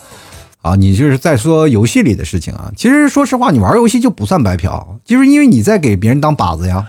[0.62, 0.74] 啊。
[0.76, 2.70] 你就是在说游戏里的事情啊。
[2.76, 6.88] 其实说实话，你玩游戏就不算白嫖，就是因为你在给别人当靶子呀。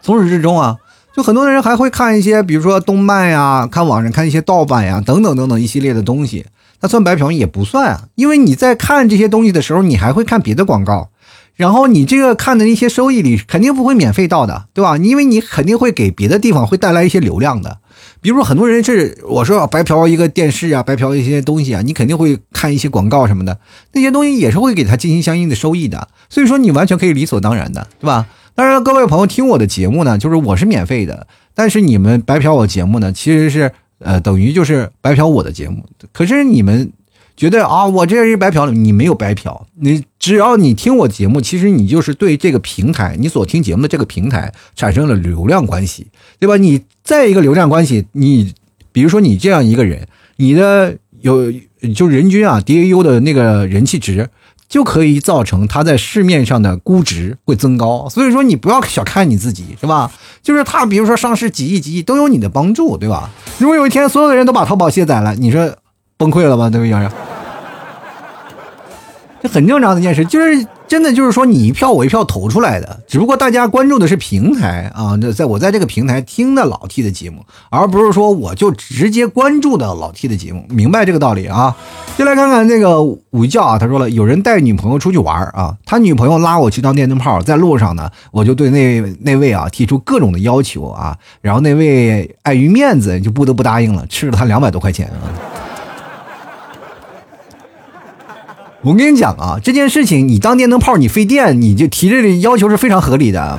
[0.00, 0.76] 从始至终啊，
[1.14, 6.46] 就很多人还会看一些，比如说动漫呀，看网上看一些盗版呀，等等等等一系列的东西，
[6.80, 11.10] 那算白嫖也不算啊，因为你在看这些东西的时候，你还会看别的广告。
[11.58, 14.96] 然后你这个看的那些收益里肯定不会免费到的，对吧？
[14.96, 17.78] 因为你肯定会给别的地方会带来一些流量的，
[18.20, 23.58] 比如说很多人是我说白嫖一个电视啊，白嫖一些东西啊，你肯定会看一些广告什么的，
[23.92, 28.28] 那些东西也是会给他进行相应的收益的，所以说你完全可以理所当然的，对吧？
[28.54, 36.92] 当然，各位朋友听我的节目呢，就是我是免费的，但是你们白嫖我节目呢，其实是呃等于就是白嫖我的节目，可是你们。
[37.38, 46.08] 觉得啊，我这是白嫖了，你没有白嫖，你只要你听我节目，其实你就是对这个平台，你所听节目的这个平台产生了流量关系，
[46.40, 46.56] 对吧？
[46.56, 48.52] 你再一个流量关系，你
[48.90, 51.52] 比如说你这样一个人，你的有
[51.94, 54.28] 就人均啊，DAU 的那个人气值，
[54.68, 58.08] 就可以造成他在市面上的估值会增高。
[58.08, 60.10] 所以说你不要小看你自己，是吧？
[60.42, 63.30] 就是他，比如说上市几亿几亿都有你的帮助，对吧？
[63.58, 65.72] 如果有一天所有的人都把淘宝卸载了，你说？
[66.18, 67.10] 崩溃了吧，对不对，洋洋？
[69.40, 81.76] 这很正常的一件事，就是真的就是说你一票我一票投出来的，只不过大家关注的是平台啊，那在我在这个平台听的老 T 的节目，而不是说我就直接关注的老 T 的节目，明白这个道理啊？
[82.16, 95.30] 就来看看那个午觉啊，他说了，有人带女朋友出去玩啊，他女朋友拉我去当电灯泡，在路上呢，我就对那那位啊提出各种的要求啊，然后那位碍于面子就不得不答应了，吃了他两百多块钱啊。
[98.82, 103.58] 我跟你讲啊，这件事情你当电灯泡你费电，你就提这个要求是非常合理的。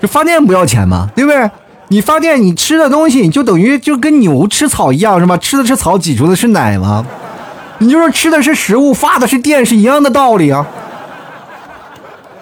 [0.00, 1.10] 这发电不要钱吗？
[1.14, 1.50] 对不对？
[1.88, 5.36] 你发电，你吃的东西就等于就跟牛吃草一样，是吧？
[5.36, 7.04] 吃的是草，挤出的是奶吗？
[7.78, 10.66] 你就说吃的是食物，发的是电，是一样的道理啊。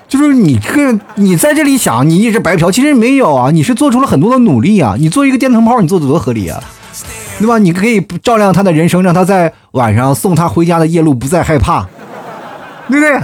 [0.07, 4.95] 就是你这，你在这里想你一直白嫖，其实没有啊，你是做出了很多的努力啊。
[4.97, 6.63] 你做一个电灯泡，你做的多合理啊，
[7.39, 7.59] 对吧？
[7.59, 11.87] 你可以照亮他的人生，让他在晚上送他回家的夜路不再害怕，
[12.89, 13.21] 对不对？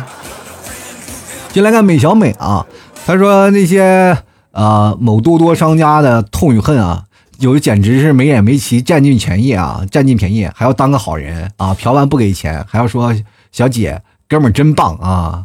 [1.52, 2.64] 进来看美小美啊，
[3.06, 4.16] 他说那些
[4.52, 7.04] 啊某多多商家的痛与恨啊，
[7.38, 13.14] 有简直是没眼没齐，占尽便宜啊，占尽便宜还要当个好人啊，嫖完不给钱，还要说
[13.50, 15.44] 小姐哥们真棒啊。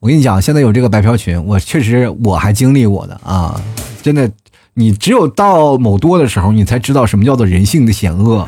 [0.00, 3.60] 我跟你讲，现在有这个白嫖群，我确实我还经历过的啊，
[4.00, 4.30] 真的，
[4.78, 8.46] 你只有到某多的时候，你才知道什么叫做人性的险恶。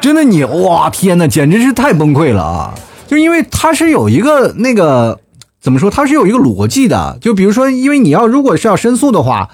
[0.00, 2.74] 真的，你哇天呐，简直是太崩溃了啊！
[3.06, 5.20] 就因为它是有一个那个
[5.60, 7.16] 怎么说，它是有一个逻辑的。
[7.20, 9.48] 就比如说，因为你要如果是要申诉的话，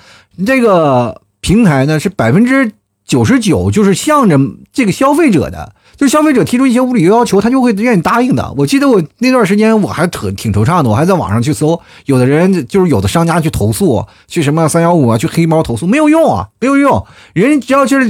[0.47, 2.73] 这个平台呢是百分之
[3.05, 4.41] 九十九就是向着
[4.73, 5.75] 这个消费者的。
[5.97, 8.53] 就消费者提出一些无理由要求，他就会愿意答应的。
[8.57, 17.05] 我记得我那段时间我还特挺惆怅的，我还在网上去搜，有的人就是有的商家去投诉，去什么三幺五啊，去黑猫投诉，没有用啊，没有用。
[17.35, 18.09] 人只要就是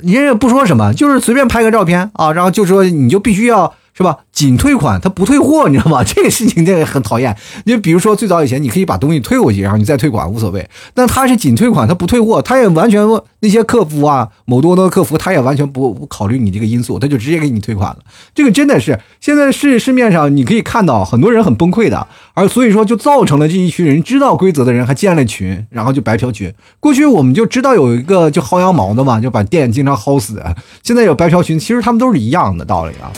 [0.00, 3.74] 人也不说什么，就是随便拍个照片啊，然后就说你就必须要。
[3.98, 4.16] 是吧？
[4.30, 6.04] 仅退款，他不退货，你知道吗？
[6.06, 7.36] 这个事情这个很讨厌。
[7.64, 10.64] 你比如说最早以前，你可以把东西退过去，然后你再退款，无所谓。
[10.94, 13.04] 但他是仅退款，他不退货，他也完全
[13.40, 17.98] 那些客服啊，某多多客服，他也完全不不考虑你这个因素，他就直接给你退款了。
[18.32, 26.54] 这个真的是现在市市面上你可以看到很多人很崩溃的，而所以说就造成了这一群人知道规则的人还建了群，然后就白嫖群。
[26.78, 30.40] 过去我们就知道有一个就薅羊毛的嘛，就把店经常薅死。
[30.84, 33.10] 现在有白嫖群，其实他们都是一样的道理啊。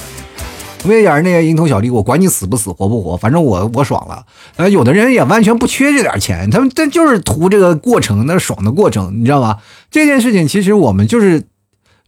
[0.85, 4.25] 为点那个蝇头小利，我管你死不死活不活，反正我我爽了。
[4.57, 9.59] 呃，有的人也完全不缺这点钱，他们这就是图这个过程，那爽的过程，你知道吧？
[9.91, 11.43] 这件事情其实我们就是，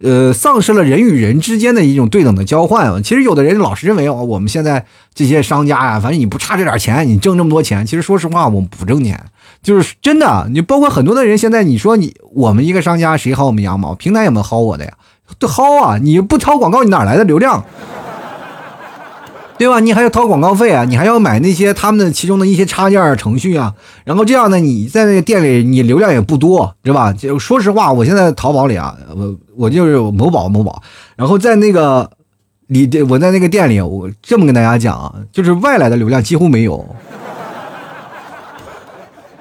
[0.01, 3.03] 呃，丧失了人与人之间的一种对等的交换。
[3.03, 7.85] 其实有的人老是认为哦，我们现在这些商家呀，反正你不差这点钱，你挣这么多钱。
[7.85, 9.23] 其实说实话，我们不挣钱，
[9.63, 10.49] 就是真的。
[10.51, 13.95] 你包括很多的人，现在你说你我们一个商家谁薅我们羊毛？
[13.95, 14.93] 平台有没有薅我的呀？
[15.39, 15.99] 都薅啊！
[16.03, 17.65] 你不掏广告，你哪来的流量？
[19.63, 19.79] 对吧？
[19.79, 27.13] 你还要掏广告费啊，你还要买那些他们的其中的一些插件程序啊，然后这样呢，你在那个店里你流量也不多，是吧？
[27.13, 30.83] 就说实话，我现在淘宝里啊，我我就是某宝某宝，
[31.15, 32.11] 然后在那个
[32.67, 36.85] 里，我在那个店里，我这么跟大家讲啊，就是外来的流量几乎没有，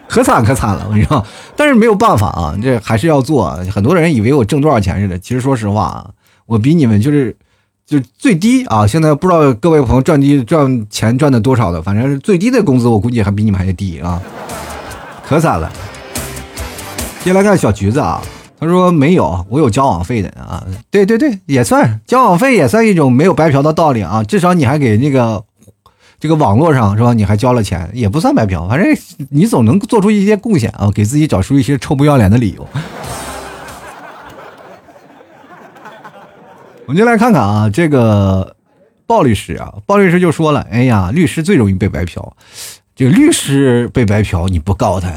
[0.07, 3.49] 可惨可惨了，我跟你说，但是没有办法啊，这还是要做。
[3.71, 6.09] 很多人以为我挣多少钱似的，其实说实话啊，
[6.45, 7.35] 我比你们就是。
[7.91, 8.87] 就最低啊！
[8.87, 14.21] 现在不知道各位朋友赚低赚钱赚的多少的，反正是最低的工资，我估计还比你们还低啊，
[15.27, 15.69] 可惨了。
[17.21, 18.21] 接来看小橘子啊，
[18.57, 20.63] 他说没有，我有交往费的啊。
[20.89, 24.23] 对对对，也算交往费，也算一种没有白嫖的道理啊。
[24.23, 25.43] 至少你还给那个
[26.17, 27.13] 这个网络上是吧？
[27.13, 28.87] 你还交了钱，也不算白嫖，反正
[29.31, 32.65] 你总能做出一些贡献啊，给自己找出一些臭不要脸的理由。
[36.91, 38.53] 我们就来看看啊，这个
[39.07, 42.33] 鲍律师啊，鲍律师就说了：“哎呀，律师最容易被白嫖，
[42.93, 45.09] 这个律师被白嫖，你不告他，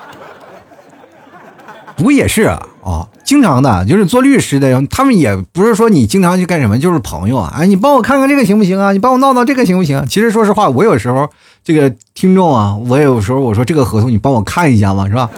[1.96, 2.66] 不也是啊？
[2.84, 7.54] 啊，经常的，就是做律师的，他们也不是说你经常去干什么，就是朋友啊。
[7.56, 8.92] 哎，你帮我看看这个行不行啊？
[8.92, 10.04] 你帮我闹闹这个行不行？
[10.06, 11.26] 其实说实话，我有时候
[11.64, 15.30] 这个听众啊，我有时候我说这个合同你帮我看一下嘛，是吧？”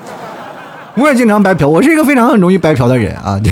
[0.95, 3.51] 我也经常白嫖，我是一个非常容易白嫖的人啊， 对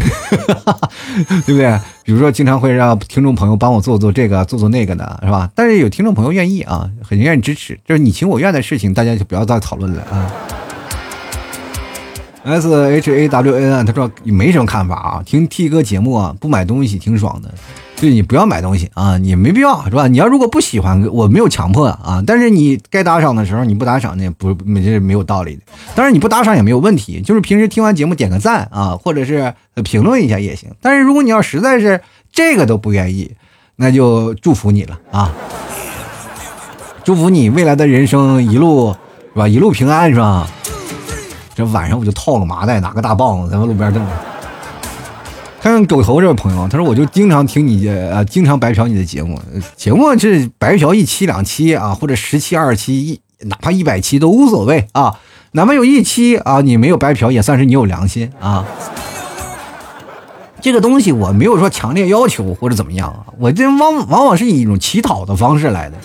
[1.54, 1.78] 不对？
[2.04, 5.50] 比如说，经常会让听众朋友帮我做做这个，做做那个的，是吧？
[5.54, 10.30] 但是有听众朋友愿意啊，很愿意支持，就是你情我愿的事情，大家就不要再讨论了啊。
[12.42, 17.52] S H A W N，他说没什么看法啊，听 T 哥节目啊，不买东西挺爽的。
[18.00, 20.06] 对你不要买东西啊，你没必要是吧？
[20.08, 22.22] 你要如果不喜欢，我没有强迫啊。
[22.26, 25.62] 但是你该打赏的时候你不打赏，那不这没有道理的。
[25.94, 29.52] 当然你不打赏也没有问题，就是平时听完节目点个赞啊，或者是
[29.84, 30.70] 评论一下也行。
[30.80, 32.00] 但是如果你要实在是
[32.32, 33.32] 这个都不愿意，
[33.76, 35.30] 那就祝福你了啊！
[37.04, 38.94] 祝福你未来的人生一路
[39.34, 39.46] 是吧？
[39.46, 40.48] 一路平安是吧？
[41.66, 44.04] 晚上我就套个麻袋，拿个大棒子在路边等。
[45.62, 49.38] 看看狗头这位朋友，他说我就经常听你呃，经常白嫖你的节目，
[49.76, 55.18] 节目是白嫖一期两期啊，或者十期二期一，哪怕一百期都无所谓啊，
[55.52, 58.64] 哪怕有一期啊，你没有白嫖也算是你有良心啊。
[60.62, 65.96] 这个东西我没有说强烈要求或者怎么样啊，我这往往往是以一种乞讨的方式来的。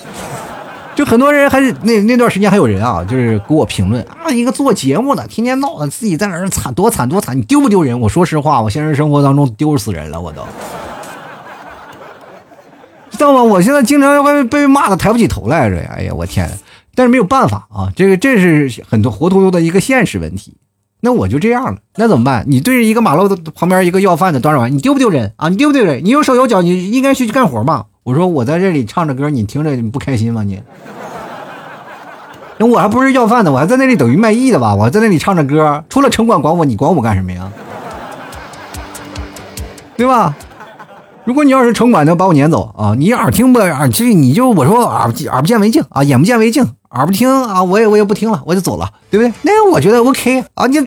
[0.95, 7.99] 就很多人还是那那段时间还有人啊，就是给我评论啊，一个做节目的，天天闹的自己在那儿惨多惨多惨，你丢不丢人？
[7.99, 10.41] 我说实话，我现实生活当中丢死人了，我都。
[13.11, 13.43] 知道吗？
[13.43, 15.93] 我现在经常会被骂的抬不起头来着呀！
[15.97, 16.49] 哎呀，我天！
[16.95, 20.53] 但是没有办法啊，这个这是很多活脱脱的一个现实问题。
[21.01, 22.45] 那我就这样了，那怎么办？
[22.47, 25.49] 你对着一个马路的旁边一个要饭的端着碗，你丢不丢人啊？
[25.49, 26.05] 你丢不丢人？
[26.05, 27.85] 你有手有脚，你应该去干活嘛。
[28.05, 30.43] 我说我在这里唱着歌，你听着你不开心吗？
[30.43, 30.61] 你？
[32.59, 34.75] 那我还不是要饭的，我还在那里等于卖艺的吧？
[34.75, 37.51] 我还在那里唱着歌，除了城管管我，你管我干什么呀？
[39.97, 40.35] 对吧？
[41.23, 49.33] 如果你要是城管能把我撵走啊，你耳听不耳这你就我说耳耳不见为净啊，眼不见为净，耳不听啊，我也我也不听了，我就走了，对不对？
[49.41, 50.77] 那我觉得 OK 啊，你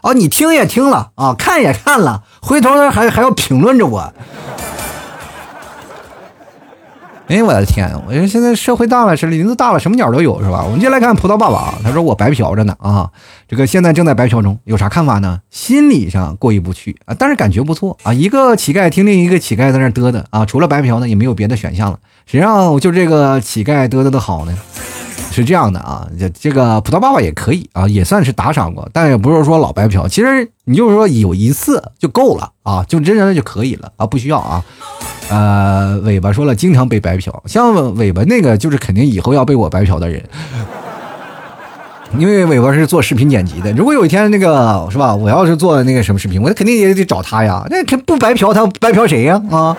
[0.00, 4.14] 啊你听也听了啊，看也看了，回头还还要评论着我。
[7.26, 7.90] 哎，我的天！
[8.06, 10.62] 我觉得现在社会大了，是林子大了，什么鸟都有，是吧？
[10.62, 13.10] 我们就来看葡萄爸爸，他说我白嫖着呢啊，
[13.48, 15.40] 这个现在正在白嫖中，有啥看法呢？
[15.50, 18.12] 心理上过意不去啊，但是感觉不错啊。
[18.12, 21.98] 一个乞丐听另一个乞丐在那嘚嘚啊，除了白嫖呢，也没有别的选项了。
[22.26, 24.54] 谁让就这个乞丐嘚嘚的好呢？
[25.32, 30.06] 是这样的啊，这这个葡萄爸爸也可以啊，也算是打赏过，但也不是说老白嫖。
[30.06, 34.62] 其实你就是说有一次就够了啊，就真的就可以了啊，不需要啊。
[35.30, 40.22] 呃，尾巴说了，经常被白嫖，像尾巴那个就是肯定以后要被我白嫖的人，
[42.18, 43.72] 因为尾巴是做视频剪辑的。
[43.72, 47.64] 如果有一天那个是吧，我要是做那个什么视频，我肯定也得找他呀。
[47.70, 49.42] 那肯不白嫖他，白嫖谁呀？
[49.50, 49.76] 啊？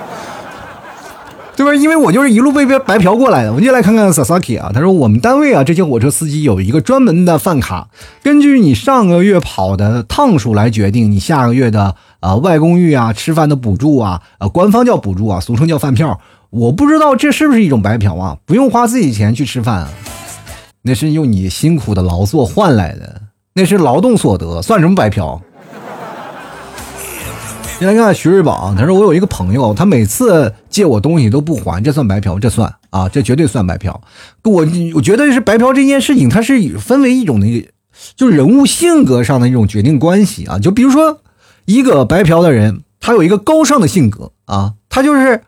[1.55, 1.73] 对吧？
[1.73, 3.49] 因为我就是一路被被白嫖过来的。
[3.49, 7.87] 我们就来看看 Sasaki 啊，他说我们单位啊，这些火车司机有一个专门的饭卡，
[8.21, 16.19] 根据你上个月跑的趟数来决定你下个月的啊外公寓啊吃饭的补助啊，呃官方叫补助啊，俗称叫饭票。
[16.49, 18.37] 我不知道这是不是一种白嫖啊？
[18.45, 19.87] 不用花自己钱去吃饭，
[20.83, 23.21] 那是用你辛苦的劳作换来的，
[23.53, 25.41] 那是劳动所得，算什么白嫖？
[27.77, 32.39] 先来看徐瑞宝，他说我有一个朋友，他每次借我东西都不还，这算白嫖？
[32.39, 33.99] 这算啊，这绝对算白嫖。
[34.45, 37.67] 我我觉得是白嫖这件事情，它是分为一种那个，
[38.15, 40.57] 就人物性格上的一种决定关系啊。
[40.57, 41.19] 就比如说
[41.65, 45.41] 一个白嫖的人，他有一个高尚的性格啊，他就是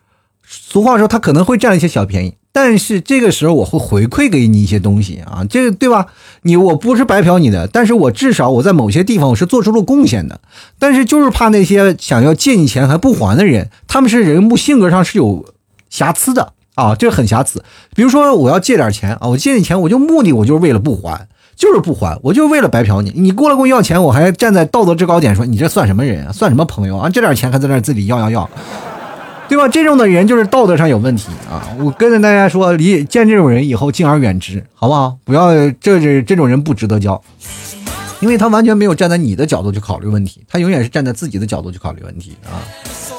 [0.46, 2.36] 俗话说他可能会占一些小便宜。
[2.52, 6.08] 但是这个时候我会回馈给你一些东西啊，这个对吧？
[6.42, 10.42] 你我不是白嫖你的，但是我至少我在某些地方我是做出了贡献的。
[10.80, 15.46] 但是就是怕那些想要借你钱还不还的人，他们是人物性格上是有
[15.92, 17.64] 瑕疵的啊，这很瑕疵。
[17.94, 23.12] 比如说我要借点钱啊，我借你钱，我就目的我就是为了不还，就是不还，我就为了白嫖你。
[23.16, 26.32] 你过来跟我要钱，我还站在道德制高点说你这算什么人啊？
[26.32, 27.10] 算什么朋友啊？
[27.10, 28.50] 这点钱还在那自己要要要。
[29.50, 29.66] 对吧？
[29.66, 31.64] 这种的人就是道德上有问题啊！
[31.80, 35.18] 我跟着大家说，离见这种人以后敬而远之，好不好？
[35.24, 37.22] 不要这这这种人不值得交，
[38.20, 42.60] 因为他完全没有站在你的角度去考虑问题，他永远是站在自己的角度去考虑问题啊！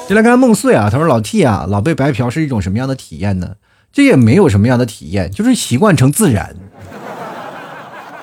[0.07, 3.49] 就来看梦碎啊，他说老 T 啊，老被白嫖是一种什么样的体验呢？
[3.91, 6.55] 这也没有什么样的体验，就是习惯成自然，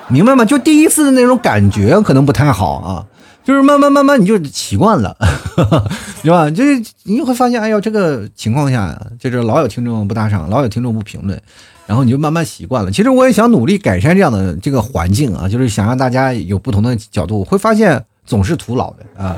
[0.09, 0.45] 明白吗？
[0.45, 3.05] 就第一次的那种感觉可能不太好啊。
[3.43, 5.15] 就是慢慢慢慢你就习惯了，
[6.21, 6.49] 是吧？
[6.51, 11.41] 就是你会发现，哎呦，这个情况下，就是老有听众不打赏，老有听众不评论，
[11.85, 12.91] 然后你就慢慢习惯了。
[12.91, 19.37] 其实我也想努力改善这样的这个环境啊，就是想让大家有不同的角度，会发现总是徒劳的啊。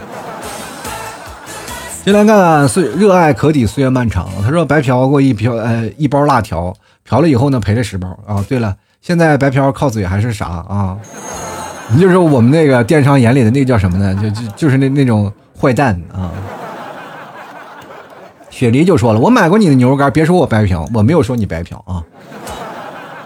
[2.03, 8.43] 先来看岁热爱可抵岁月漫长，他说白嫖过一瓢呃一包辣条，嫖了以后呢赔了十包啊。
[8.49, 10.97] 对了，现在白嫖靠嘴还是啥啊？
[11.91, 14.13] 你就是我们那个电商眼里的那个叫什么呢？
[14.21, 16.29] 就就就是那那种坏蛋啊！
[18.49, 22.03] 雪梨就说了，我买过你的牛肉干，别说我白嫖，我没有说你白嫖啊。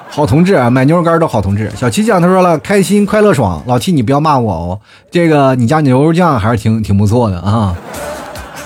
[0.09, 1.71] 好同志啊，买牛肉干都好同志。
[1.75, 3.61] 小七酱他说了，开心快乐爽。
[3.65, 7.75] 老七你不要骂我哦，这个你家牛肉酱还是挺挺不错的啊。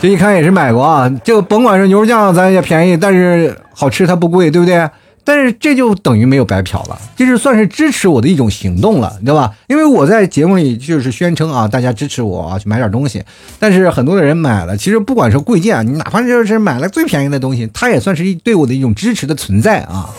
[0.02, 4.88] 这一看也是买过啊，就甭管是牛肉酱咱也便宜，但是好吃它不贵，对不对？
[5.28, 9.52] 但是这就等于没有白嫖了，这是算是支持我的一种行动了，对吧？
[9.68, 13.22] 因为我在节目里就是宣称啊，大家支持我啊，去买点东西。
[13.60, 20.10] 但是很多的人买了，其实不管是贵贱，你哪怕就是买了最便宜的东西，他也算是一对我的一种支持的存在啊。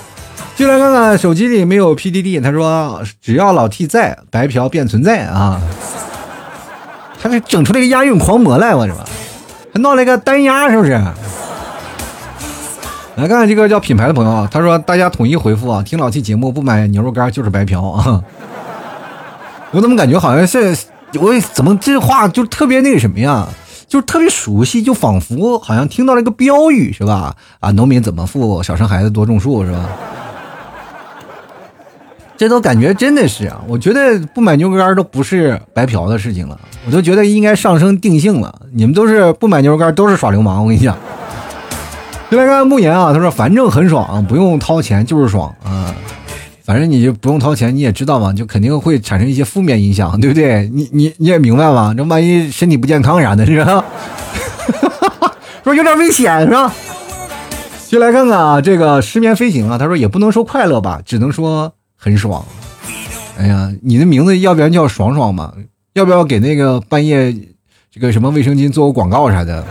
[0.56, 5.58] 就来看看手机里没有 PDD，他说只要老 T 在，白嫖便存在啊。
[7.22, 8.92] 他给整出了一个押韵狂魔来，我这
[9.72, 11.00] 还闹了一个单押，是不是？
[13.18, 18.22] 来看看这个叫品牌的朋友啊，他说大家统一回复啊，听老 T 节目不买牛肉干就是白嫖啊。
[19.72, 20.76] 我怎么感觉好像是
[21.14, 23.48] 我怎么这话就特别那个什么呀，
[23.88, 27.34] 就特别熟悉，就仿佛好像听到了一个标语是吧？
[27.58, 29.80] 啊，农民怎么富，少生孩子多种树是吧？
[32.36, 33.60] 这都感觉真的是啊！
[33.66, 36.56] 我觉得不买牛肉干都不是白嫖的事情了，
[36.86, 38.54] 我都觉得应该上升定性了。
[38.72, 40.96] 你们都是不买牛肉干都是耍流氓，我跟你讲。
[42.30, 45.94] 就来看慕言啊，他说反正很爽，不用掏钱就是爽啊。
[46.62, 50.68] 反正你就不用掏钱，你也知道嘛，就肯定会产生一些负面影响，对不对？
[50.70, 51.94] 你你你也明白吧？
[51.96, 53.82] 这万一身体不健康啥的，是吧？
[55.64, 56.70] 说有点危险，是吧？
[57.88, 62.44] 就来看看啊，这个失眠飞行啊，他说也不能说快乐吧，只能说很爽。
[63.38, 65.54] 哎呀，你的名字要不然叫爽爽嘛？
[65.94, 67.34] 要不要给那个半夜
[67.90, 69.64] 这个什么卫生巾做个广告啥的？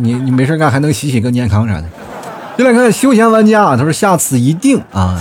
[0.00, 1.84] 你你没事干还能洗洗更健康啥的？
[2.56, 5.18] 就来看休闲玩家，他说下次一定啊，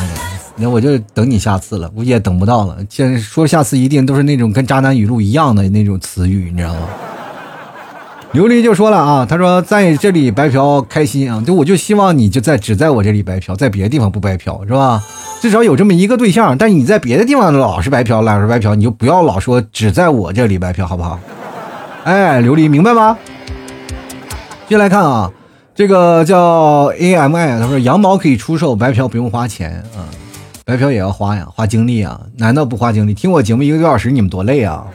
[0.58, 2.76] 那我就等你下次了，估计也等不到了。
[2.90, 6.82] 现在说下次一定都是那种跟渣男语录一样的那种词语，你知道吗？
[8.34, 15.04] 琉璃就说了啊，他说在这里白嫖开心啊，就我就希望你就在只在我这里白嫖，在别的地方不白嫖是吧？
[15.42, 16.58] 至少有这么一个对象。
[16.58, 21.20] 但你在别的地方老是白嫖，老是白嫖，你就不要老说只在我这里白嫖，好不好？
[22.04, 23.18] 哎，琉璃明白吗？
[24.72, 25.30] 接下来看啊，
[25.76, 30.08] 这个叫 AMI，他说羊毛可以出售，白嫖不用花钱啊，
[30.64, 33.14] 白嫖也要花呀，花精力啊，难道不花精力？
[33.14, 34.88] 听我节目一个多小时，你们多累啊！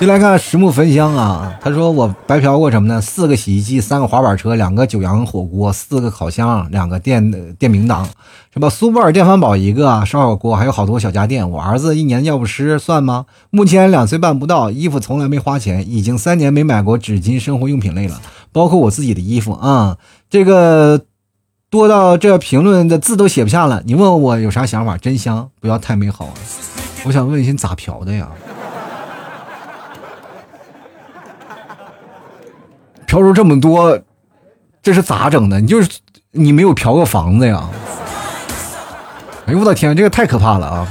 [0.00, 3.00] 就来看实木焚香啊，他说我白嫖过什么呢？
[3.00, 8.04] 四个洗衣机，三个滑板车，两个九阳火锅，四个烤箱，两个电电饼铛，
[8.52, 11.50] 什么苏泊尔电饭煲一个，烧烤锅，还有好多小家电。
[11.50, 13.26] 我儿子一年尿不湿算吗？
[13.50, 18.20] 目前两岁半不到，衣服从来没花钱，已经三年没买过纸巾、生活用品类了，
[18.52, 19.96] 包括我自己的衣服啊。
[20.30, 21.00] 这个
[21.70, 23.82] 多到这评论的字都写不下了。
[23.84, 24.96] 你问我有啥想法？
[24.96, 26.28] 真香，不要太美好。
[27.04, 28.28] 我想问一下，咋嫖的呀？
[33.08, 33.98] 嫖出这么多，
[34.82, 35.58] 这是咋整的？
[35.62, 35.88] 你就是
[36.32, 37.66] 你没有嫖过房子呀？
[39.46, 40.86] 哎呦我的天，这个太可怕了啊！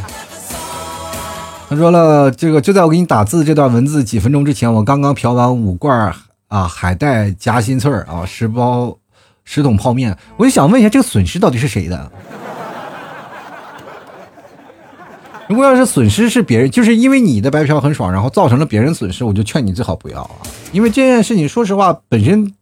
[1.69, 6.11] 他说了，这个就在我给你打字这段文字几分钟之前，我刚刚嫖完五罐
[6.47, 8.97] 啊海带夹心脆啊，十包
[9.45, 12.11] 十桶泡面，我就想问一下，这个损失到底是谁的？
[15.47, 20.41] 如果要是损失是别人，就是因为你的白嫖很爽，然后造成了别人损失，我就劝你最好不要啊！
[20.73, 22.53] 因为这件事情，说实话，本身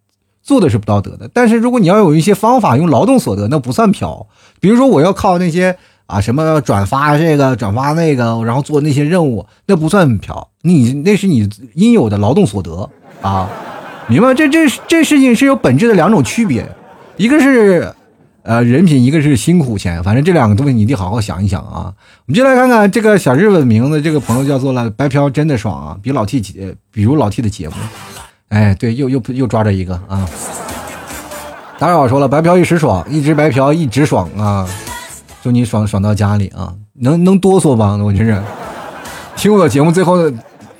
[0.44, 1.28] 做的是不道德的。
[1.34, 4.28] 但是如果你要有一些方法用劳动所得，那不算嫖。
[4.60, 5.76] 比如说我要靠那些
[6.06, 12.88] 啊什么转发这个转发那个，然后做那些任务，那不算嫖，你那是你应有的劳动所得
[13.22, 13.50] 啊！
[14.08, 14.32] 明白？
[14.36, 16.70] 这这这事情是有本质的两种区别，
[17.18, 17.92] 一个是。
[18.46, 21.91] 呃，人品一个是辛苦钱，反正这两个东西你得好好想一想啊。
[22.28, 27.74] 我们就来看看这个小日本名字，这个朋友叫做了白嫖，真的爽啊，比老 T 节，比如老 T 的节目。
[28.50, 30.30] 哎，对，又又又抓着一个啊。
[31.80, 34.70] 打扰说了，白嫖一时爽，一直白嫖一直爽啊，
[35.41, 37.98] 祝你爽爽到家里啊，能能哆嗦吗？
[37.98, 38.39] 我真是
[39.36, 40.32] 听我的节目，最后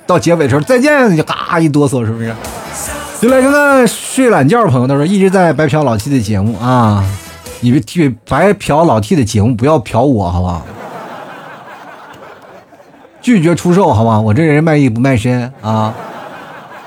[0.06, 2.32] 到结尾的时候再见，就嘎一哆嗦，是不是？
[3.20, 7.04] 就来看看睡懒觉朋友，他说一直在白嫖老 T 的节目啊。
[7.60, 10.62] 你别替白嫖老 T 的节目，不要嫖我，好不好？
[13.20, 14.20] 拒绝出售，好吧？
[14.20, 15.92] 我这人卖艺不卖身啊！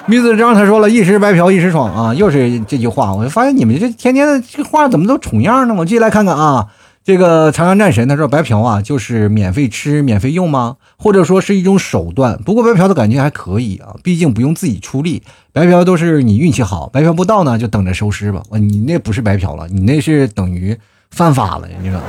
[0.06, 5.76] 米子张他说了一时白嫖一时爽啊，又是这句话，我就发现你们这天天的这话怎么都重样呢？
[5.78, 6.68] 我继续来看看啊。
[7.10, 10.76] 这个长江战神他说白嫖啊，就是免费吃免费用吗？
[10.96, 12.38] 或者说是一种手段？
[12.46, 18.44] 不过白嫖的感觉还可以啊，毕竟不用自己出力，白嫖都是你运气好，白嫖不到呢就等着收尸吧。
[18.52, 20.78] 你那不是白嫖了，你那是等于
[21.10, 22.00] 犯法了，你知道？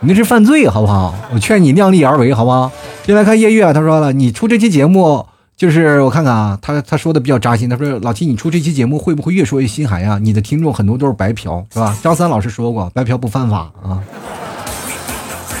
[0.00, 1.14] 你那是犯罪，好不好？
[1.32, 2.72] 我劝你量力而为，好不好？
[3.04, 5.24] 进来看夜月，他说了，你出这期节目。
[5.58, 7.68] 就是我看看啊，他他说的比较扎心。
[7.68, 10.16] 他说：“老七，你出这期节目会不会越说越心寒呀？
[10.22, 14.00] 你的听众很多都是白嫖，是吧？” 张三老师说过，白嫖不犯法啊。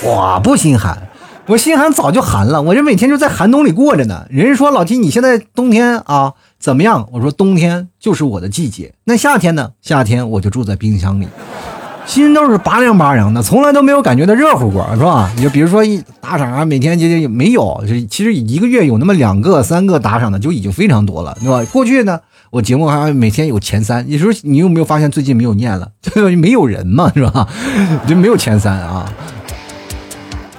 [0.04, 1.08] 我不心寒，
[1.46, 2.62] 我心寒早就寒了。
[2.62, 4.24] 我这每天就在寒冬里过着呢。
[4.30, 7.08] 人家说老七，你现在冬天啊怎么样？
[7.10, 8.94] 我说冬天就是我的季节。
[9.02, 9.72] 那夏天呢？
[9.82, 11.26] 夏天我就住在冰箱里。
[12.08, 15.30] 心都是拔凉拔凉的，从来都没有感觉到热乎过，是吧？
[15.36, 21.62] 你就比如说一打赏啊，每天就就没有，就其实一个月有那么两个、三个打赏的就已经非常多了，对吧？
[21.70, 22.18] 过去呢，
[22.50, 25.90] 我节目还每天有前三，你说你有没有发现最近没有念了？
[26.38, 27.46] 没有人嘛，是吧？
[28.08, 29.12] 就没有前三啊。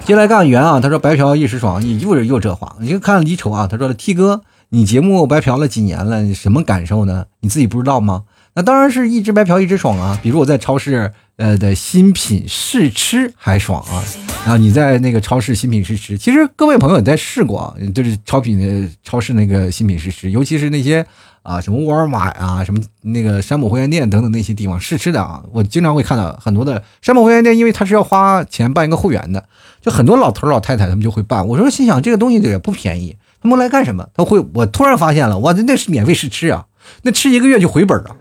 [0.04, 2.76] 接下来干圆啊，他说白嫖一时爽，又是又这话。
[2.78, 7.24] 你就看离丑啊，他说了 T 哥，你节目白嫖了几年了，你什么感受呢？
[7.40, 8.22] 你自己不知道吗？
[8.54, 10.18] 那当然是一直白嫖一直爽啊！
[10.20, 14.04] 比如我在超市，呃的新品试吃还爽啊！
[14.44, 21.04] 然后，你在那个超市新品试吃，其实各位朋友也在试过啊，就是超品的超市那个新品试吃，尤其是那些
[21.42, 29.42] 啊什么沃尔玛啊，什么那个山姆会员店等等那些地方试吃的啊，我经常会看到很多的山姆会员店，因为它是要花钱办一个会员的，
[29.80, 31.46] 就很多老头老太太他们就会办。
[31.48, 34.06] 我说心想这个东西也不便宜，他们来干什么？
[34.14, 36.66] 他会我突然发现了，哇，那是免费试吃啊，
[37.00, 38.16] 那吃一个月就回本了。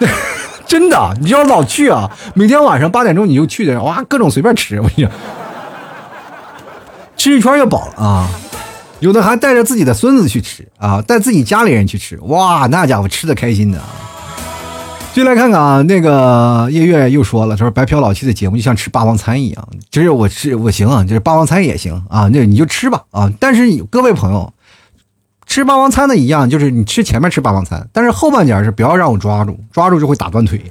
[0.68, 2.08] 真的，你要老去啊！
[2.34, 5.10] 每天晚上八点钟你就去的，哇，各种随便吃，我跟你讲，
[7.16, 8.28] 吃一圈就饱了啊！
[9.00, 13.80] 有的还带着自己的孙子去吃啊，带自己家里人去吃，哇，那家伙吃的开心的。
[15.14, 23.32] 就来看看啊，那个叶月又说了，他说白嫖老七的节目就像吃霸王餐一样，其实我吃我行啊，就是霸王餐也行啊，那你就吃吧啊！
[23.40, 24.52] 但是各位朋友。
[25.48, 30.62] 吃霸王餐的一样，就是你吃前面吃霸王餐，但是后半截是不要让我抓住，抓住就会打断腿。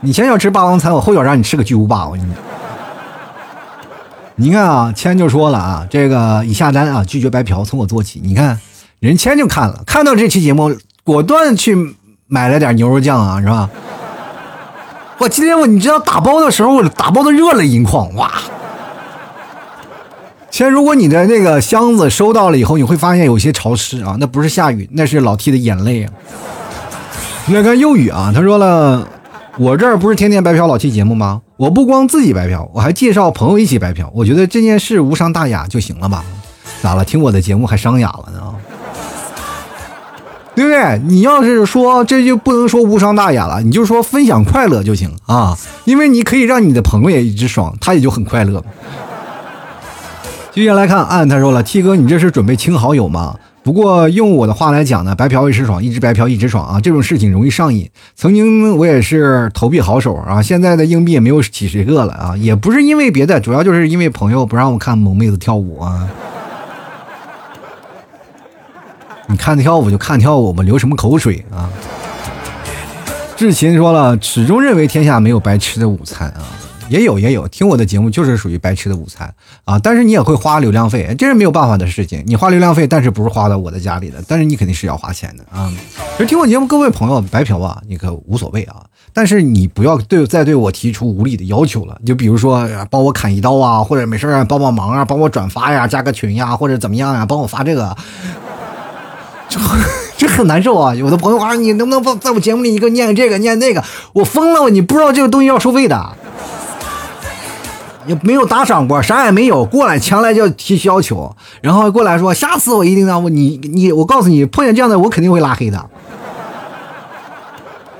[0.00, 2.42] 你前脚吃霸王餐，我后脚让你吃个巨无霸，我跟你讲。
[4.36, 8.20] 你看啊，谦就说了啊，这个已下单啊，拒绝白嫖，从我做起。
[8.24, 8.58] 你看，
[9.00, 11.94] 人谦就看了，看到这期节目，果断去
[12.26, 13.68] 买了点牛肉酱啊，是吧？
[15.18, 18.32] 我今天我你知道打包的时候，我打包的热泪盈眶，哇！
[20.54, 26.12] 先，如果你的那个箱子收到了以后，你会发现有些潮湿啊，那不是下雨，那是老 T 的眼泪啊。
[27.46, 29.04] 那看右雨啊，他说了，
[29.58, 31.42] 我这儿不是天天白嫖老 T 节目吗？
[31.56, 34.08] 我不光自己白嫖，我还介绍朋友一起白嫖。
[34.14, 36.24] 我觉得这件事无伤大雅就行了吧？
[36.80, 37.04] 咋了？
[37.04, 38.54] 听我的节目还伤雅了呢？
[40.54, 41.00] 对不对？
[41.04, 48.64] 你要是说这就不能说无伤大雅了，你就说分享快乐就行啊，因为你可以让你的朋友也一直爽，他也就很快乐。
[50.54, 53.34] 接下来看，按他说了，T 哥，你这是准备清好友吗？
[53.64, 57.90] 不过用我的话来讲呢，白嫖一时爽，一直白嫖一直爽啊，这种事情容易上瘾。
[58.14, 66.08] 曾经我也是投币好手啊，现在的硬币也没有几十个了啊，也不是因为别的，主要就是因为朋友不让我看萌妹子跳舞啊。
[69.26, 71.68] 你看跳舞就看跳舞吧，流什么口水啊？
[73.34, 76.46] 志勤说了，始终认为天下没有白吃的午餐啊。
[76.88, 79.32] 也有也有，听我的节目就是属于白吃的午餐
[79.64, 79.78] 啊！
[79.78, 82.22] 但是你也会花流量费，这是没有办法的事情。
[82.26, 85.72] 你花流量费，但是不是花到我的家里的，但是你肯定是要花钱的啊！
[86.18, 88.76] 就听我节目，各位朋友，白嫖啊，你可无所谓啊，
[89.14, 91.98] 但是你不要对再对我提出无理的要求了。
[92.04, 97.96] 就比如说帮我砍一刀啊，或者没事啊帮帮忙啊，帮我转发呀，加个群呀，或者怎么样呀，帮我发这个，
[99.48, 99.58] 这
[100.18, 100.94] 这很难受啊！
[100.94, 103.82] 有的朋友啊，你能不能在我节目里你给我念这个念那个？
[104.12, 104.68] 我疯了！
[104.68, 106.16] 你不知道这个东西要收费的。
[108.06, 115.90] 也没有打赏过，啥也没有，过来强来就提要求，然后过来说下次我一定让我你你我告诉你碰见这样的我肯定会拉黑的，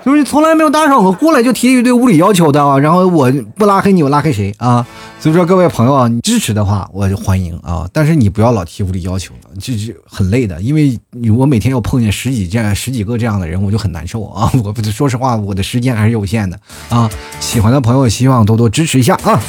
[0.04, 4.86] 就是从来没有打赏过，过来就提一堆无理要求的啊，然后我不拉黑你我拉黑谁啊？
[5.18, 11.00] 所以说各位朋友啊，你支持的话我就欢迎啊，但是你不要老提无理要求了，这是很累的，因为
[11.34, 14.52] 我每天要碰见十几件十几个这样的人，我就很难受啊。
[14.62, 17.08] 我说实话，我的时间还是有限的啊。
[17.40, 19.40] 喜欢的朋友希望多多支持一下啊。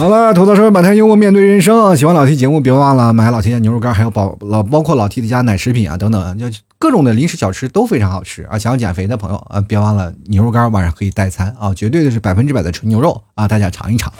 [0.00, 6.46] 好了，土豆说满天幽默面对人生啊，喜欢老 T 节目，别忘了买老 T 家牛肉干，还有包老包括老 T 的家奶食品啊等等，就
[6.78, 8.58] 各种的零食小吃都非常好吃啊！
[8.58, 14.10] 想要减肥的朋友啊，别忘了牛肉干晚上可以代餐啊，绝对的是百分之百的纯牛肉啊，大家尝一尝。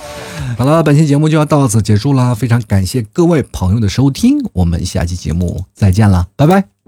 [0.59, 6.80] 好了，本期节目就要到此结束了，非常感谢各位朋友的收听，我们下期节目再见了，拜拜。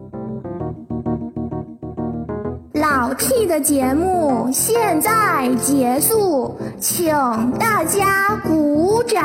[3.12, 7.12] 老 T 的节目现在结束，请
[7.58, 9.22] 大家鼓掌。